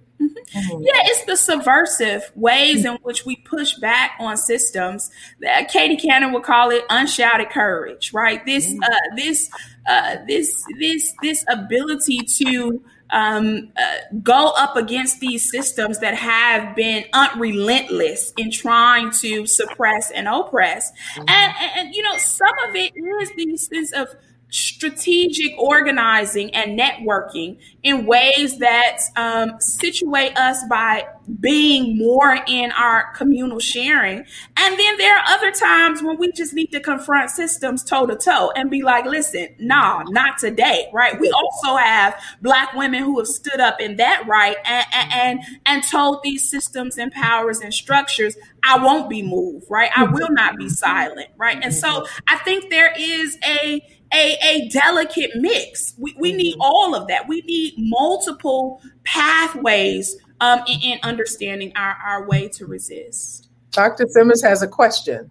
[0.53, 0.81] Mm-hmm.
[0.81, 5.11] Yeah, it's the subversive ways in which we push back on systems.
[5.41, 8.45] That Katie Cannon would call it unshouted courage, right?
[8.45, 8.83] This, mm-hmm.
[8.83, 9.49] uh, this,
[9.87, 16.75] uh, this, this, this ability to um, uh, go up against these systems that have
[16.75, 20.91] been unrelentless in trying to suppress and oppress.
[20.91, 21.21] Mm-hmm.
[21.27, 24.15] And, and, and, you know, some of it is these sense of
[24.49, 31.05] strategic organizing and networking in ways that um, situate us by
[31.41, 34.23] being more in our communal sharing.
[34.55, 38.15] And then there are other times when we just need to confront systems toe to
[38.15, 41.19] toe and be like, listen, nah, not today, right?
[41.19, 45.83] We also have black women who have stood up in that right and, and, and
[45.83, 49.91] told these systems and powers and structures, I won't be moved, right?
[49.95, 51.57] I will not be silent, right?
[51.61, 53.81] And so I think there is a
[54.13, 55.93] a, a delicate mix.
[55.97, 56.61] We, we need mm-hmm.
[56.61, 57.27] all of that.
[57.27, 63.49] We need multiple pathways um, in, in understanding our, our way to resist.
[63.71, 64.07] Dr.
[64.09, 65.29] Simmons has a question.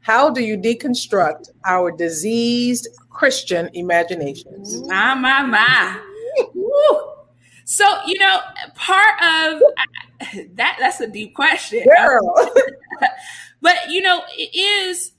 [0.00, 4.86] How do you deconstruct our diseased Christian imaginations?
[4.88, 6.00] My, my, my.
[7.64, 8.38] So, you know,
[8.74, 9.62] part of
[10.54, 11.84] that, that's a deep question.
[11.84, 12.50] Girl.
[13.60, 15.12] but, you know, it is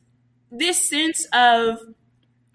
[0.52, 1.78] this sense of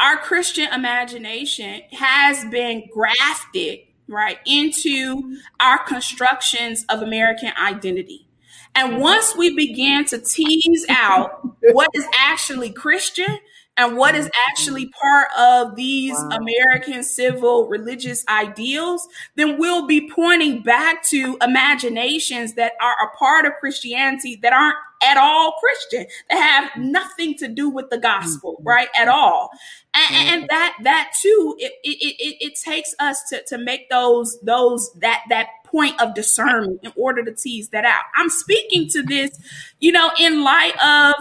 [0.01, 8.27] our Christian imagination has been grafted right into our constructions of American identity.
[8.75, 13.39] And once we begin to tease out what is actually Christian
[13.77, 16.39] and what is actually part of these wow.
[16.39, 23.47] American civil religious ideals, then we'll be pointing back to imaginations that are a part
[23.47, 28.55] of Christianity that aren't at all Christian, that have nothing to do with the gospel,
[28.55, 28.69] mm-hmm.
[28.69, 28.89] right?
[28.99, 29.51] At all.
[29.95, 34.41] And, and that that too, it, it it it takes us to to make those
[34.41, 38.03] those that that point of discernment in order to tease that out.
[38.17, 39.39] I'm speaking to this,
[39.81, 41.15] you know, in light of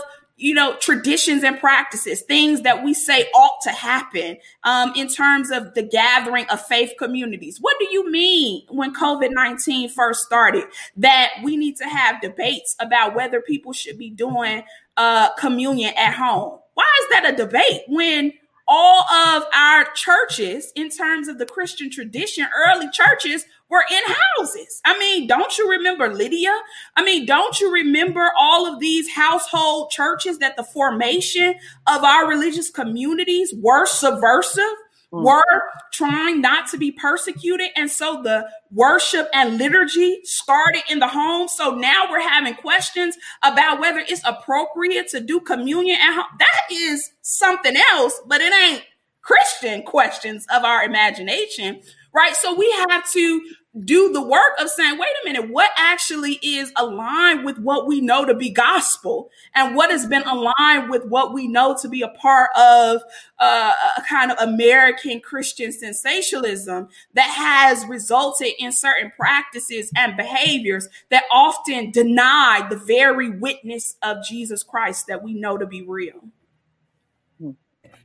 [0.44, 5.50] you know, traditions and practices, things that we say ought to happen um, in terms
[5.50, 7.60] of the gathering of faith communities.
[7.62, 10.66] What do you mean when COVID 19 first started
[10.98, 14.64] that we need to have debates about whether people should be doing
[14.98, 16.60] uh, communion at home?
[16.74, 18.34] Why is that a debate when
[18.68, 24.82] all of our churches, in terms of the Christian tradition, early churches were in houses.
[24.86, 26.56] I mean, don't you remember Lydia?
[26.96, 31.56] I mean, don't you remember all of these household churches that the formation
[31.88, 34.64] of our religious communities were subversive?
[35.12, 35.26] Mm.
[35.26, 37.70] were trying not to be persecuted.
[37.76, 41.48] And so the worship and liturgy started in the home.
[41.48, 46.38] So now we're having questions about whether it's appropriate to do communion at home.
[46.40, 48.84] That is something else, but it ain't
[49.22, 51.82] Christian questions of our imagination,
[52.14, 52.36] right?
[52.36, 53.42] So we have to
[53.80, 58.02] do the work of saying, wait a minute, what actually is aligned with what we
[58.02, 62.04] know to be gospel and what has been aligned with what we know to be
[62.04, 63.02] a part of
[63.40, 70.88] uh, a kind of American Christian sensationalism that has resulted in certain practices and behaviors
[71.10, 76.22] that often deny the very witness of Jesus Christ that we know to be real.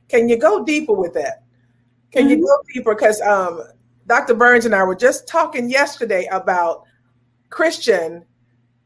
[0.07, 1.43] Can you go deeper with that?
[2.11, 2.39] Can mm-hmm.
[2.39, 2.95] you go deeper?
[2.95, 3.61] Because um,
[4.09, 4.33] Dr.
[4.33, 6.83] Burns and I were just talking yesterday about
[7.51, 8.25] Christian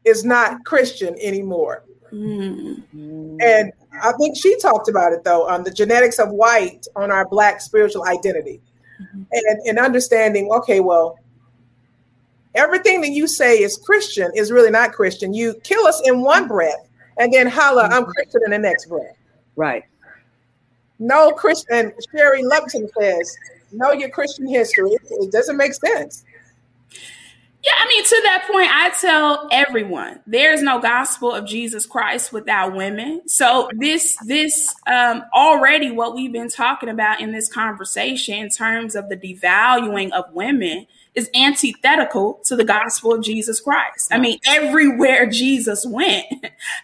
[0.04, 1.82] is not Christian anymore.
[2.12, 3.38] Mm-hmm.
[3.40, 7.26] And I think she talked about it though on the genetics of white on our
[7.26, 8.60] black spiritual identity.
[9.00, 9.22] Mm-hmm.
[9.32, 11.18] And, and understanding, okay, well,
[12.54, 15.32] everything that you say is Christian is really not Christian.
[15.32, 18.10] You kill us in one breath and then holla, I'm mm-hmm.
[18.10, 19.16] Christian in the next breath.
[19.56, 19.84] Right.
[20.98, 23.36] No Christian, Sherry Lupton says,
[23.76, 24.90] know your Christian history.
[24.92, 26.24] It doesn't make sense.
[27.64, 31.86] Yeah, I mean, to that point, I tell everyone there is no gospel of Jesus
[31.86, 33.22] Christ without women.
[33.26, 38.94] So this, this um, already what we've been talking about in this conversation in terms
[38.94, 44.12] of the devaluing of women is antithetical to the gospel of Jesus Christ.
[44.12, 46.26] I mean, everywhere Jesus went,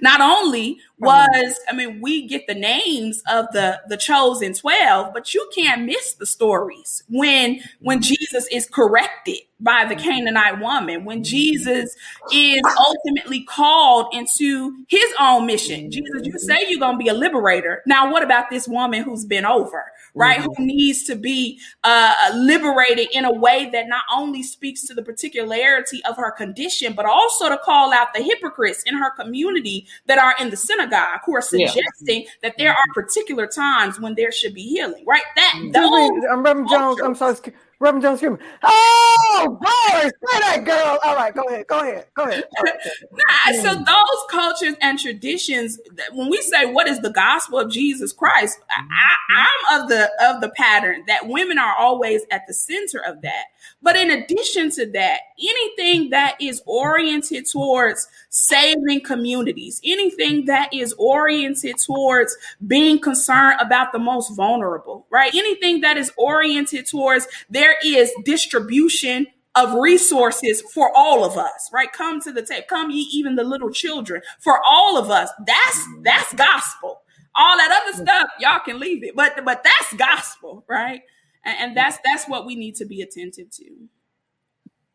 [0.00, 5.34] not only was, I mean, we get the names of the, the chosen 12, but
[5.34, 8.12] you can't miss the stories when, when mm-hmm.
[8.14, 10.04] Jesus is corrected by the mm-hmm.
[10.04, 11.24] Canaanite woman, when mm-hmm.
[11.24, 11.96] Jesus
[12.32, 15.90] is ultimately called into his own mission.
[15.90, 17.82] Jesus, you say you're going to be a liberator.
[17.86, 19.84] Now, what about this woman who's been over?
[20.14, 20.40] right?
[20.40, 20.52] Mm-hmm.
[20.56, 24.94] Who needs to be uh, uh, liberated in a way that not only speaks to
[24.94, 29.86] the particularity of her condition, but also to call out the hypocrites in her community
[30.06, 30.89] that are in the synagogue
[31.24, 32.28] who are suggesting yeah.
[32.42, 35.22] that there are particular times when there should be healing, right?
[35.36, 35.70] That mm-hmm.
[35.72, 37.00] those I'm Reverend Jones.
[37.00, 37.36] I'm sorry.
[37.80, 42.24] Reverend Jones screaming, "Oh, boy, say that, girl!" All right, go ahead, go ahead, go
[42.24, 42.44] ahead.
[43.12, 43.86] nah, so mm.
[43.86, 45.78] those cultures and traditions,
[46.12, 49.38] when we say what is the gospel of Jesus Christ, I, mm-hmm.
[49.38, 53.46] I'm of the of the pattern that women are always at the center of that.
[53.82, 60.94] But in addition to that, anything that is oriented towards saving communities, anything that is
[60.98, 65.34] oriented towards being concerned about the most vulnerable, right?
[65.34, 67.26] Anything that is oriented towards
[67.70, 71.92] there is distribution of resources for all of us, right?
[71.92, 75.30] Come to the table, come ye even the little children for all of us.
[75.46, 77.02] That's that's gospel.
[77.34, 81.02] All that other stuff, y'all can leave it, but but that's gospel, right?
[81.44, 83.64] and, and that's that's what we need to be attentive to.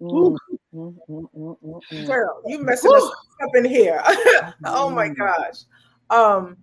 [0.01, 0.37] Mm,
[0.73, 3.11] mm, mm, Girl, you messing us
[3.41, 4.01] up in here.
[4.65, 5.63] oh my gosh.
[6.09, 6.57] Um,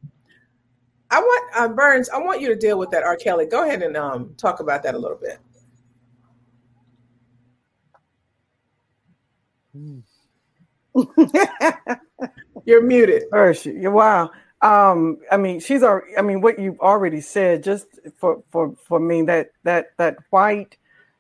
[1.11, 2.09] I want uh, Burns.
[2.11, 3.17] I want you to deal with that, R.
[3.17, 3.47] Kelly.
[3.47, 5.39] Go ahead and um, talk about that a little bit.
[12.65, 13.25] You're muted.
[13.33, 13.87] Hershey.
[13.89, 14.31] Wow.
[14.61, 16.17] Um, I mean, she's already.
[16.17, 17.87] I mean, what you've already said, just
[18.19, 20.77] for for for me, that that that white,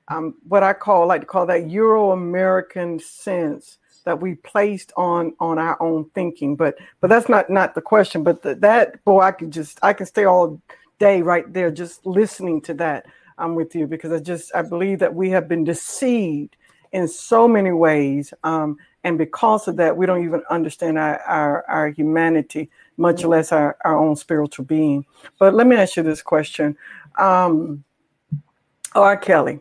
[0.08, 5.34] um, what I call like to call that Euro American sense that we placed on
[5.40, 6.54] on our own thinking.
[6.54, 8.22] But but that's not not the question.
[8.22, 10.60] But the, that boy, I can just I can stay all
[11.00, 13.06] day right there just listening to that.
[13.38, 16.56] I'm with you because I just I believe that we have been deceived
[16.92, 18.32] in so many ways.
[18.44, 23.52] Um, and because of that, we don't even understand our, our, our humanity much less
[23.52, 25.04] our, our own spiritual being.
[25.38, 26.76] But let me ask you this question.
[27.18, 27.84] Um,
[28.94, 29.16] R.
[29.16, 29.60] Kelly.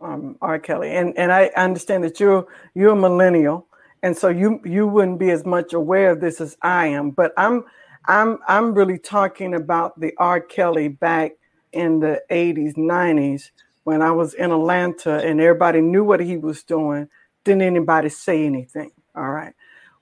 [0.00, 0.58] Um, R.
[0.58, 0.92] Kelly.
[0.92, 3.66] And and I understand that you're you're a millennial,
[4.02, 7.10] and so you you wouldn't be as much aware of this as I am.
[7.10, 7.64] But I'm
[8.06, 10.40] I'm I'm really talking about the R.
[10.40, 11.32] Kelly back
[11.72, 13.50] in the 80s, 90s,
[13.86, 17.08] when I was in Atlanta and everybody knew what he was doing.
[17.44, 18.90] Didn't anybody say anything?
[19.14, 19.54] All right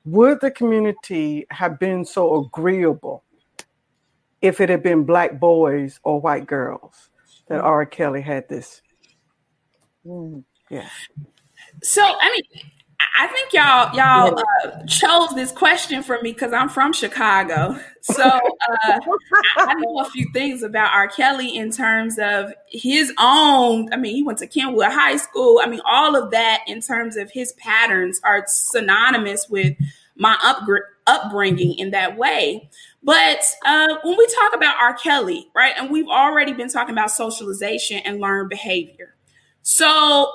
[0.05, 3.25] would the community have been so agreeable
[4.43, 7.11] if it had been black boys or white girls
[7.49, 7.61] that.
[7.61, 7.87] R.
[7.87, 8.83] Kelly had this?
[10.07, 10.45] Mm.
[10.71, 10.89] Yeah.
[11.83, 12.63] So I mean,
[13.17, 17.79] I think y'all y'all uh, chose this question for me because I'm from Chicago.
[18.01, 18.99] So uh,
[19.57, 21.07] I, know a few things about R.
[21.07, 23.93] Kelly in terms of his own.
[23.93, 25.61] I mean, he went to Kenwood High School.
[25.63, 29.77] I mean, all of that in terms of his patterns are synonymous with
[30.17, 32.69] my upgr- upbringing in that way.
[33.03, 34.95] But uh, when we talk about R.
[34.95, 39.15] Kelly, right, and we've already been talking about socialization and learned behavior.
[39.63, 40.33] So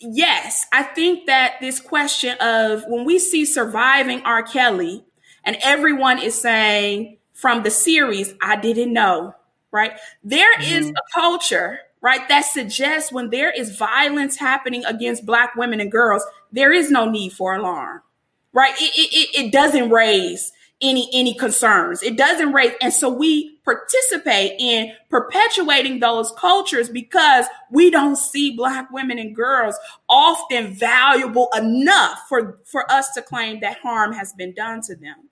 [0.00, 4.42] yes, I think that this question of when we see surviving R.
[4.42, 5.04] Kelly
[5.44, 9.34] and everyone is saying from the series, I didn't know,
[9.70, 9.92] right?
[10.22, 10.74] There mm-hmm.
[10.74, 15.90] is a culture, right, that suggests when there is violence happening against Black women and
[15.90, 18.02] girls, there is no need for alarm,
[18.52, 18.74] right?
[18.80, 22.02] It, it, it doesn't raise any any concerns.
[22.02, 28.56] It doesn't raise, and so we participate in perpetuating those cultures because we don't see
[28.56, 29.76] black women and girls
[30.08, 35.30] often valuable enough for for us to claim that harm has been done to them.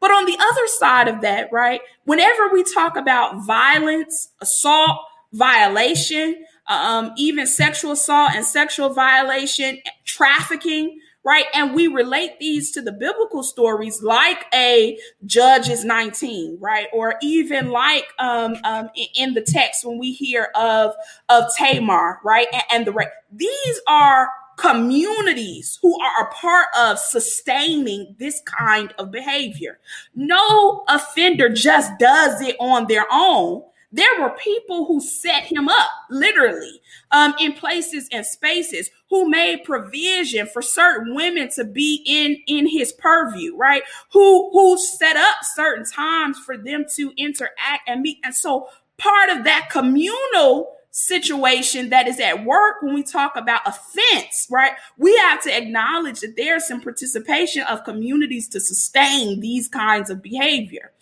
[0.00, 4.98] But on the other side of that, right, whenever we talk about violence, assault,
[5.32, 11.46] violation, um, even sexual assault and sexual violation, trafficking, right?
[11.54, 16.88] And we relate these to the biblical stories like a Judges 19, right?
[16.92, 20.92] Or even like um, um, in the text when we hear of,
[21.28, 22.48] of Tamar, right?
[22.52, 29.10] And, and the These are communities who are a part of sustaining this kind of
[29.10, 29.78] behavior.
[30.14, 33.62] No offender just does it on their own
[33.92, 36.80] there were people who set him up literally
[37.10, 42.66] um, in places and spaces who made provision for certain women to be in in
[42.66, 43.82] his purview right
[44.12, 48.68] who who set up certain times for them to interact and meet and so
[48.98, 54.72] part of that communal situation that is at work when we talk about offense, right?
[54.98, 60.22] We have to acknowledge that there's some participation of communities to sustain these kinds of
[60.22, 60.92] behavior.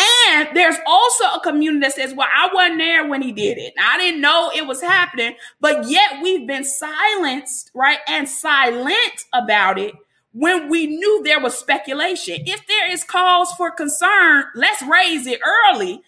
[0.00, 3.74] And there's also a community that says, well, I wasn't there when he did it.
[3.78, 7.98] I didn't know it was happening, but yet we've been silenced, right?
[8.08, 9.94] And silent about it
[10.32, 12.42] when we knew there was speculation.
[12.46, 16.02] If there is cause for concern, let's raise it early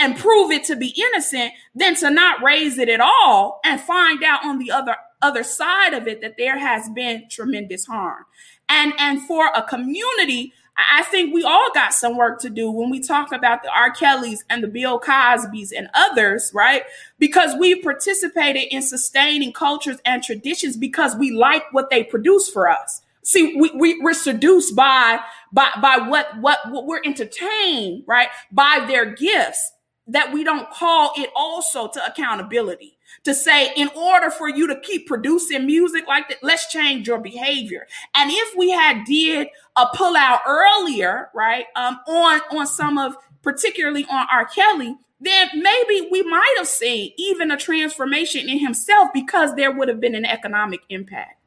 [0.00, 4.22] and prove it to be innocent than to not raise it at all and find
[4.24, 8.24] out on the other other side of it that there has been tremendous harm.
[8.68, 12.90] And and for a community I think we all got some work to do when
[12.90, 13.90] we talk about the R.
[13.90, 16.82] Kellys and the Bill Cosbys and others, right?
[17.18, 22.68] Because we participated in sustaining cultures and traditions because we like what they produce for
[22.68, 23.00] us.
[23.24, 25.18] See, we, we we're seduced by
[25.52, 28.28] by by what what what we're entertained, right?
[28.52, 29.72] By their gifts
[30.06, 34.78] that we don't call it also to accountability to say in order for you to
[34.80, 39.86] keep producing music like that let's change your behavior and if we had did a
[39.94, 46.08] pull out earlier right um, on on some of particularly on r kelly then maybe
[46.10, 50.24] we might have seen even a transformation in himself because there would have been an
[50.24, 51.38] economic impact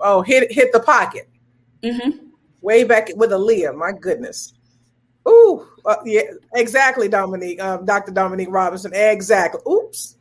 [0.00, 1.28] oh hit hit the pocket
[1.82, 2.26] mm-hmm.
[2.60, 4.54] way back with Aaliyah my goodness
[5.28, 6.22] Ooh, uh, yeah,
[6.54, 8.12] exactly, Dominique, um, Dr.
[8.12, 8.92] Dominique Robinson.
[8.94, 9.60] Exactly.
[9.70, 10.13] Oops.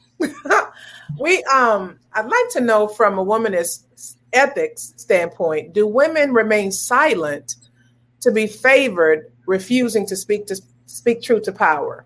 [1.20, 3.84] We um I'd like to know from a womanist
[4.34, 7.56] ethics standpoint, do women remain silent
[8.22, 12.06] to be favored, refusing to speak to speak truth to power?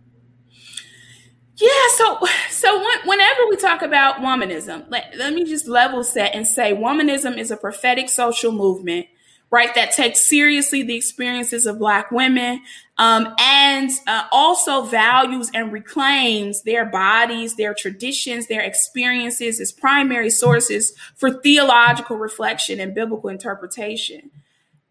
[1.56, 6.46] Yeah, so so whenever we talk about womanism, let, let me just level set and
[6.46, 9.08] say womanism is a prophetic social movement
[9.50, 9.74] right?
[9.76, 12.62] That takes seriously the experiences of Black women
[12.98, 20.30] um, and uh, also values and reclaims their bodies, their traditions, their experiences as primary
[20.30, 24.32] sources for theological reflection and biblical interpretation.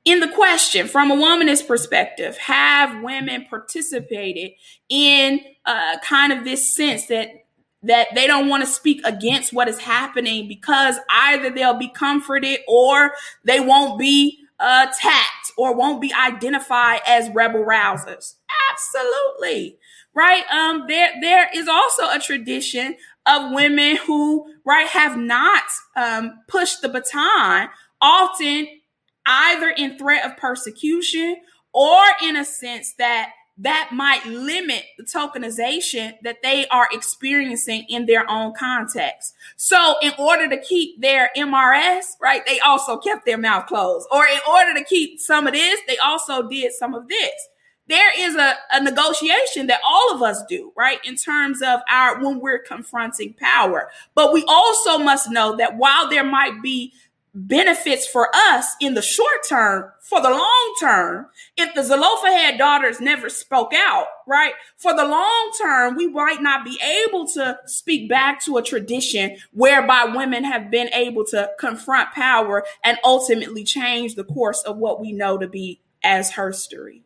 [0.05, 4.53] In the question, from a womanist perspective, have women participated
[4.89, 7.31] in uh, kind of this sense that
[7.83, 12.59] that they don't want to speak against what is happening because either they'll be comforted
[12.67, 13.13] or
[13.45, 18.35] they won't be attacked or won't be identified as rebel rousers.
[18.71, 19.79] Absolutely.
[20.15, 20.45] Right.
[20.51, 22.97] Um, there, there is also a tradition
[23.27, 25.65] of women who, right, have not,
[25.97, 27.69] um, pushed the baton
[28.01, 28.69] often
[29.27, 31.37] either in threat of persecution
[31.75, 38.05] or in a sense that that might limit the tokenization that they are experiencing in
[38.07, 39.35] their own context.
[39.57, 44.07] So in order to keep their MRS, right, they also kept their mouth closed.
[44.13, 47.33] Or in order to keep some of this, they also did some of this.
[47.89, 52.21] There is a, a negotiation that all of us do, right, in terms of our
[52.21, 53.91] when we're confronting power.
[54.15, 56.93] But we also must know that while there might be
[57.37, 61.27] benefits for us in the short term, for the long term,
[61.57, 64.55] if the Zelophehad daughters never spoke out, right?
[64.79, 69.37] For the long term, we might not be able to speak back to a tradition
[69.53, 75.01] whereby women have been able to confront power and ultimately change the course of what
[75.01, 77.03] we know to be as herstory.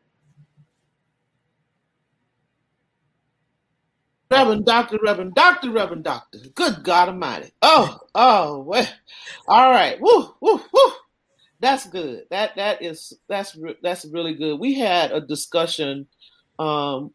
[4.30, 6.38] Reverend Doctor, Reverend Doctor, Reverend Doctor.
[6.54, 7.50] Good God Almighty.
[7.62, 8.88] Oh, oh, well.
[9.48, 10.00] all right.
[10.00, 10.92] Woo, woo, woo.
[11.58, 12.26] That's good.
[12.30, 14.60] That that is that's that's really good.
[14.60, 16.06] We had a discussion
[16.58, 17.12] um,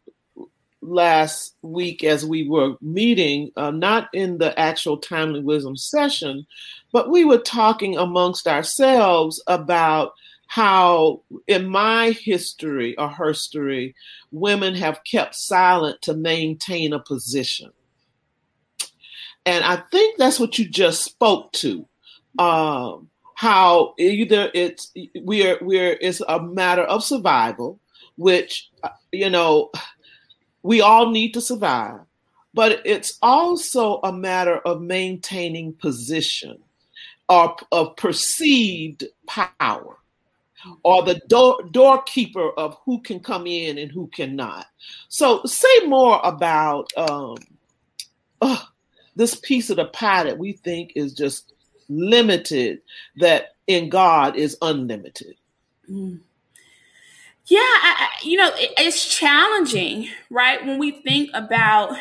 [0.82, 6.46] last week as we were meeting, uh, not in the actual timely wisdom session,
[6.92, 10.12] but we were talking amongst ourselves about
[10.46, 13.94] how in my history or her herstory,
[14.30, 17.70] women have kept silent to maintain a position.
[19.44, 21.86] And I think that's what you just spoke to.
[22.38, 27.78] Um, how either it's we're we're it's a matter of survival,
[28.16, 29.70] which uh, you know
[30.62, 32.00] we all need to survive,
[32.54, 36.58] but it's also a matter of maintaining position
[37.28, 39.96] or of perceived power
[40.82, 44.66] or the door, doorkeeper of who can come in and who cannot.
[45.08, 47.36] So, say more about um,
[48.40, 48.62] uh,
[49.14, 51.52] this piece of the pie that we think is just
[51.88, 52.80] limited,
[53.16, 55.36] that in God is unlimited.
[55.90, 56.20] Mm.
[57.46, 60.64] Yeah, I, you know, it, it's challenging, right?
[60.66, 61.96] When we think about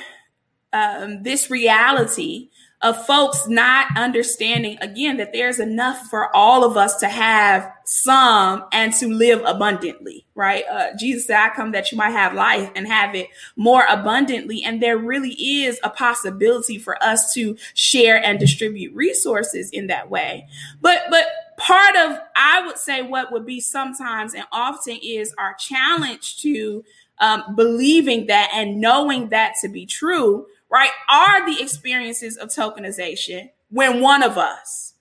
[0.73, 2.49] um, this reality
[2.81, 8.65] of folks not understanding again that there's enough for all of us to have some
[8.71, 10.65] and to live abundantly, right?
[10.69, 14.63] Uh, Jesus said, I come that you might have life and have it more abundantly.
[14.63, 20.09] And there really is a possibility for us to share and distribute resources in that
[20.09, 20.47] way.
[20.81, 25.53] But, but part of, I would say what would be sometimes and often is our
[25.55, 26.83] challenge to
[27.19, 33.49] um, believing that and knowing that to be true right, are the experiences of tokenization
[33.69, 34.93] when one of us,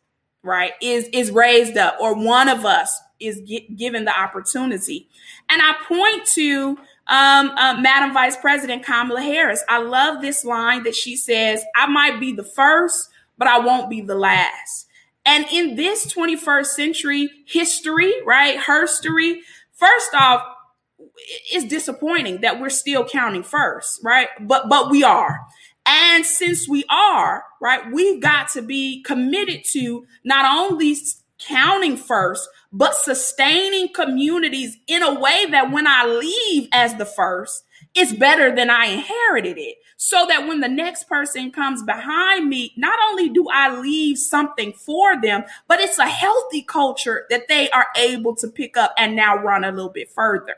[0.43, 3.41] right, is is raised up or one of us is
[3.77, 5.09] given the opportunity.
[5.49, 9.63] And I point to um, uh, Madam Vice President Kamala Harris.
[9.69, 13.91] I love this line that she says, I might be the first, but I won't
[13.91, 14.87] be the last.
[15.27, 19.39] And in this 21st century history, right, herstory,
[19.73, 20.43] first off,
[21.17, 24.29] it's disappointing that we're still counting first, right?
[24.41, 25.41] But but we are.
[25.87, 30.97] And since we are, right, we've got to be committed to not only
[31.39, 37.65] counting first, but sustaining communities in a way that when I leave as the first,
[37.95, 39.77] it's better than I inherited it.
[39.97, 44.73] So that when the next person comes behind me, not only do I leave something
[44.73, 49.15] for them, but it's a healthy culture that they are able to pick up and
[49.15, 50.57] now run a little bit further.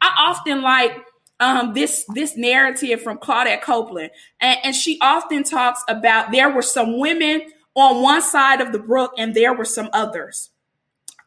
[0.00, 0.92] I often like
[1.40, 6.62] um, this this narrative from Claudette Copeland, and, and she often talks about there were
[6.62, 7.42] some women
[7.74, 10.50] on one side of the brook and there were some others.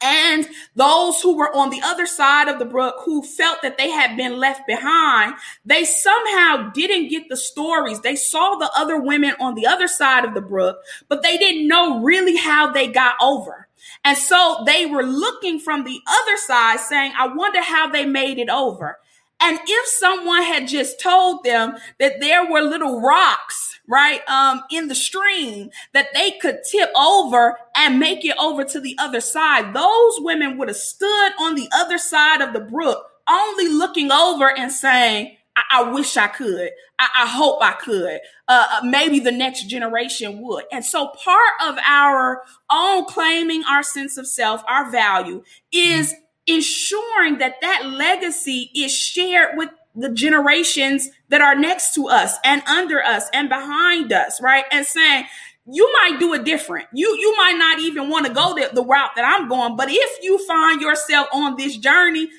[0.03, 3.91] And those who were on the other side of the brook who felt that they
[3.91, 8.01] had been left behind, they somehow didn't get the stories.
[8.01, 11.67] They saw the other women on the other side of the brook, but they didn't
[11.67, 13.67] know really how they got over.
[14.03, 18.37] And so they were looking from the other side saying, I wonder how they made
[18.37, 18.97] it over.
[19.41, 24.87] And if someone had just told them that there were little rocks, right, um, in
[24.87, 29.73] the stream that they could tip over and make it over to the other side,
[29.73, 34.55] those women would have stood on the other side of the brook, only looking over
[34.55, 36.71] and saying, I, I wish I could.
[36.99, 38.19] I, I hope I could.
[38.47, 40.65] Uh, uh maybe the next generation would.
[40.71, 46.13] And so part of our own claiming our sense of self, our value is
[46.47, 52.61] ensuring that that legacy is shared with the generations that are next to us and
[52.63, 54.63] under us and behind us, right?
[54.71, 55.25] And saying,
[55.65, 56.87] you might do it different.
[56.93, 59.89] You you might not even want to go the, the route that I'm going, but
[59.89, 62.29] if you find yourself on this journey,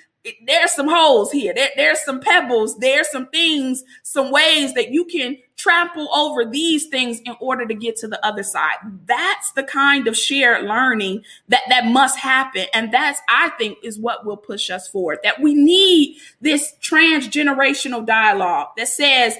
[0.46, 1.52] there's some holes here.
[1.54, 2.78] There, there's some pebbles.
[2.78, 7.74] There's some things, some ways that you can trample over these things in order to
[7.74, 8.76] get to the other side.
[9.06, 12.66] That's the kind of shared learning that, that must happen.
[12.72, 15.18] And that's, I think, is what will push us forward.
[15.24, 19.36] That we need this transgenerational dialogue that says,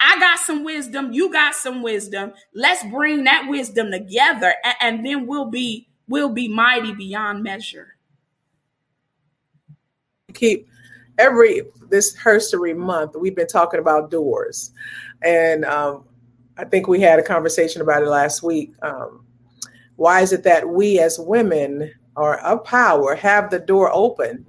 [0.00, 2.32] I got some wisdom, you got some wisdom.
[2.54, 7.96] Let's bring that wisdom together and, and then we'll be, we'll be mighty beyond measure
[10.30, 10.68] keep
[11.18, 14.72] every this herstory month we've been talking about doors.
[15.22, 16.04] And um,
[16.56, 18.72] i think we had a conversation about it last week.
[18.82, 19.24] Um,
[19.96, 24.46] why is it that we as women are of power have the door open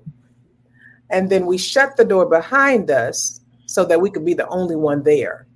[1.09, 4.75] and then we shut the door behind us so that we could be the only
[4.75, 5.47] one there?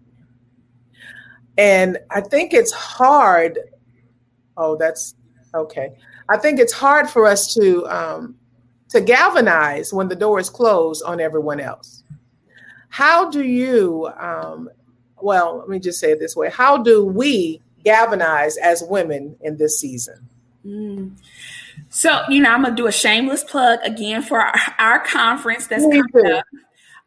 [1.57, 3.57] And i think it's hard
[4.57, 5.15] oh that's
[5.55, 5.95] okay.
[6.30, 8.36] I think it's hard for us to um,
[8.89, 12.03] to galvanize when the door is closed on everyone else.
[12.89, 14.69] How do you, um,
[15.21, 19.57] well, let me just say it this way how do we galvanize as women in
[19.57, 20.27] this season?
[20.65, 21.11] Mm.
[21.89, 25.67] So, you know, I'm going to do a shameless plug again for our, our conference
[25.67, 26.45] that's coming up.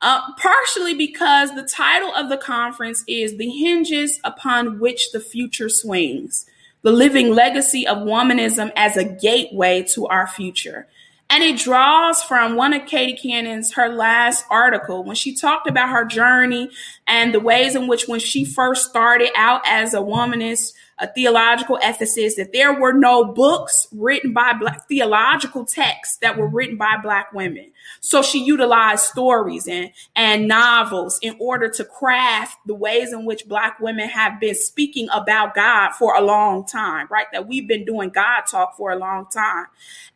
[0.01, 5.69] Uh, partially because the title of the conference is The Hinges Upon Which the Future
[5.69, 6.47] Swings
[6.83, 10.87] The Living Legacy of Womanism as a Gateway to Our Future.
[11.31, 15.91] And it draws from one of Katie Cannon's, her last article, when she talked about
[15.91, 16.71] her journey
[17.09, 21.79] and the ways in which when she first started out as a womanist, a theological
[21.79, 26.97] ethicist, that there were no books written by black theological texts that were written by
[27.03, 27.73] black women.
[28.01, 33.49] So she utilized stories and, and novels in order to craft the ways in which
[33.49, 37.27] black women have been speaking about God for a long time, right?
[37.33, 39.67] That we've been doing God talk for a long time.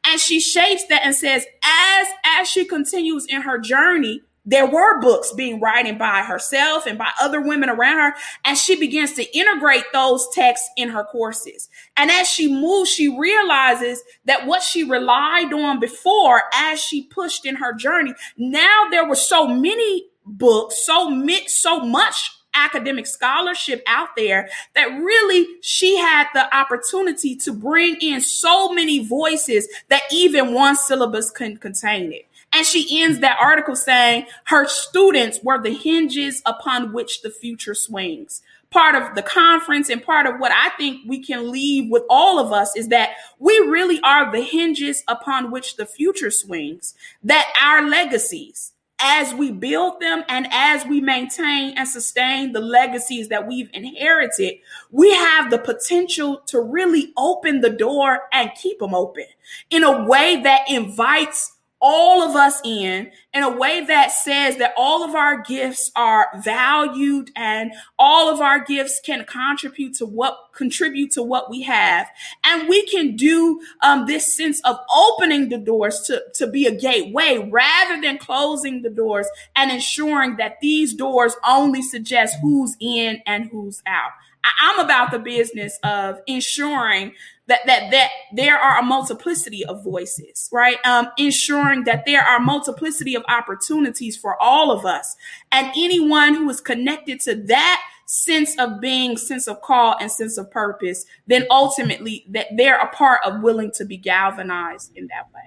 [0.04, 5.00] And she shapes that and says, as, as she continues in her journey, there were
[5.00, 8.14] books being written by herself and by other women around her.
[8.44, 11.68] And she begins to integrate those texts in her courses.
[11.96, 17.46] And as she moves, she realizes that what she relied on before, as she pushed
[17.46, 24.08] in her journey, now there were so many books, so, so much academic scholarship out
[24.16, 30.52] there that really she had the opportunity to bring in so many voices that even
[30.52, 32.26] one syllabus couldn't contain it.
[32.52, 37.74] And she ends that article saying her students were the hinges upon which the future
[37.74, 38.42] swings.
[38.70, 42.38] Part of the conference and part of what I think we can leave with all
[42.38, 47.52] of us is that we really are the hinges upon which the future swings, that
[47.60, 53.46] our legacies, as we build them and as we maintain and sustain the legacies that
[53.46, 54.54] we've inherited,
[54.90, 59.26] we have the potential to really open the door and keep them open
[59.70, 61.52] in a way that invites
[61.82, 66.28] all of us in in a way that says that all of our gifts are
[66.44, 72.06] valued and all of our gifts can contribute to what contribute to what we have.
[72.44, 76.74] And we can do um, this sense of opening the doors to, to be a
[76.74, 79.26] gateway rather than closing the doors
[79.56, 84.12] and ensuring that these doors only suggest who's in and who's out.
[84.60, 87.14] I'm about the business of ensuring
[87.48, 90.78] that that that there are a multiplicity of voices, right?
[90.86, 95.16] Um, ensuring that there are multiplicity of opportunities for all of us,
[95.50, 100.36] and anyone who is connected to that sense of being, sense of call, and sense
[100.36, 105.32] of purpose, then ultimately that they're a part of willing to be galvanized in that
[105.34, 105.40] way.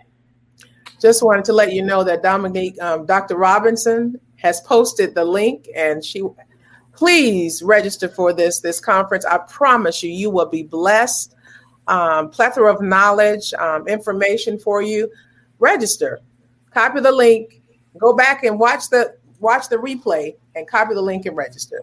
[0.99, 3.37] Just wanted to let you know that Dominique, um, Dr.
[3.37, 6.23] Robinson has posted the link, and she
[6.93, 9.25] please register for this this conference.
[9.25, 11.34] I promise you, you will be blessed
[11.87, 15.09] um, plethora of knowledge, um, information for you.
[15.59, 16.19] Register,
[16.71, 17.61] copy the link,
[17.97, 21.81] go back and watch the watch the replay, and copy the link and register.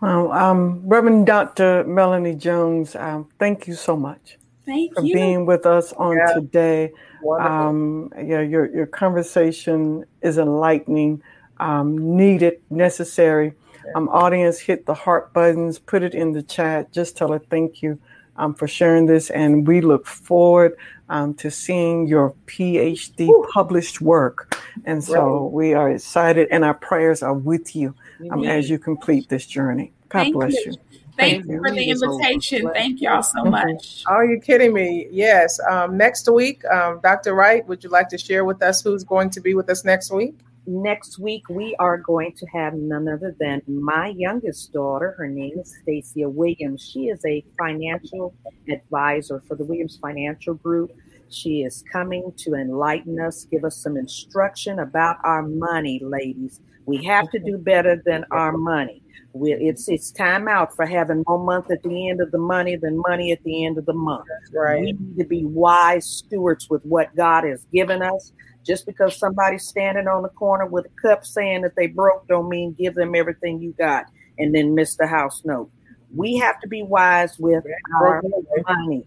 [0.00, 1.84] Well, um, Reverend Dr.
[1.84, 4.38] Melanie Jones, um, thank you so much.
[4.66, 5.14] Thank for you.
[5.14, 6.34] being with us on yeah.
[6.34, 6.92] today.
[7.40, 11.22] Um, yeah, your your conversation is enlightening,
[11.58, 13.54] um, needed, necessary.
[13.94, 16.92] Um, audience, hit the heart buttons, put it in the chat.
[16.92, 18.00] Just tell her thank you
[18.38, 19.30] um, for sharing this.
[19.30, 20.76] And we look forward
[21.08, 23.46] um, to seeing your PhD Ooh.
[23.52, 24.58] published work.
[24.84, 25.52] And so right.
[25.52, 27.94] we are excited, and our prayers are with you
[28.30, 29.92] um, as you complete this journey.
[30.08, 30.72] God Thank bless you.
[30.72, 30.72] you.
[31.16, 32.70] Thank, Thank you for the invitation.
[32.74, 33.50] Thank y'all so mm-hmm.
[33.50, 34.04] much.
[34.06, 35.08] Are you kidding me?
[35.10, 35.58] Yes.
[35.70, 37.34] Um, next week, um, Dr.
[37.34, 40.12] Wright, would you like to share with us who's going to be with us next
[40.12, 40.36] week?
[40.66, 45.14] Next week we are going to have none other than my youngest daughter.
[45.16, 46.88] Her name is Stacia Williams.
[46.92, 48.34] She is a financial
[48.68, 50.92] advisor for the Williams Financial Group.
[51.28, 56.60] She is coming to enlighten us, give us some instruction about our money, ladies.
[56.86, 59.02] We have to do better than our money.
[59.32, 62.76] We, it's it's time out for having more month at the end of the money
[62.76, 64.24] than money at the end of the month.
[64.54, 64.80] Right.
[64.80, 68.32] We need to be wise stewards with what God has given us.
[68.66, 72.48] Just because somebody's standing on the corner with a cup saying that they broke don't
[72.48, 74.06] mean give them everything you got
[74.38, 75.70] and then miss the house note.
[76.14, 77.64] We have to be wise with
[78.00, 78.22] our
[78.66, 79.06] money.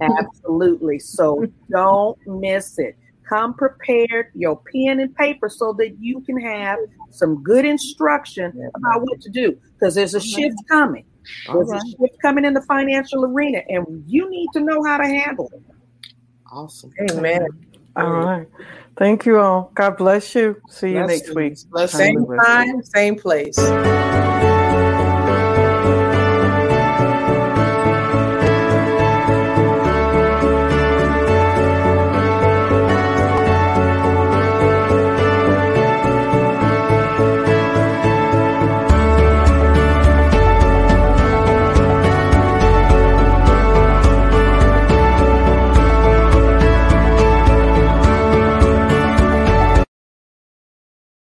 [0.00, 0.98] Absolutely.
[0.98, 2.96] So don't miss it.
[3.28, 6.78] Come prepared, your pen and paper, so that you can have
[7.10, 9.58] some good instruction about what to do.
[9.74, 11.04] Because there's a shift coming.
[11.46, 11.80] There's right.
[11.80, 15.50] a shift coming in the financial arena, and you need to know how to handle
[15.52, 15.62] it.
[16.50, 16.90] Awesome.
[17.10, 17.46] Amen.
[17.98, 18.46] All right.
[18.96, 19.70] Thank you all.
[19.74, 20.60] God bless you.
[20.68, 21.34] See you bless next you.
[21.34, 21.58] week.
[21.88, 23.56] Same time, same place.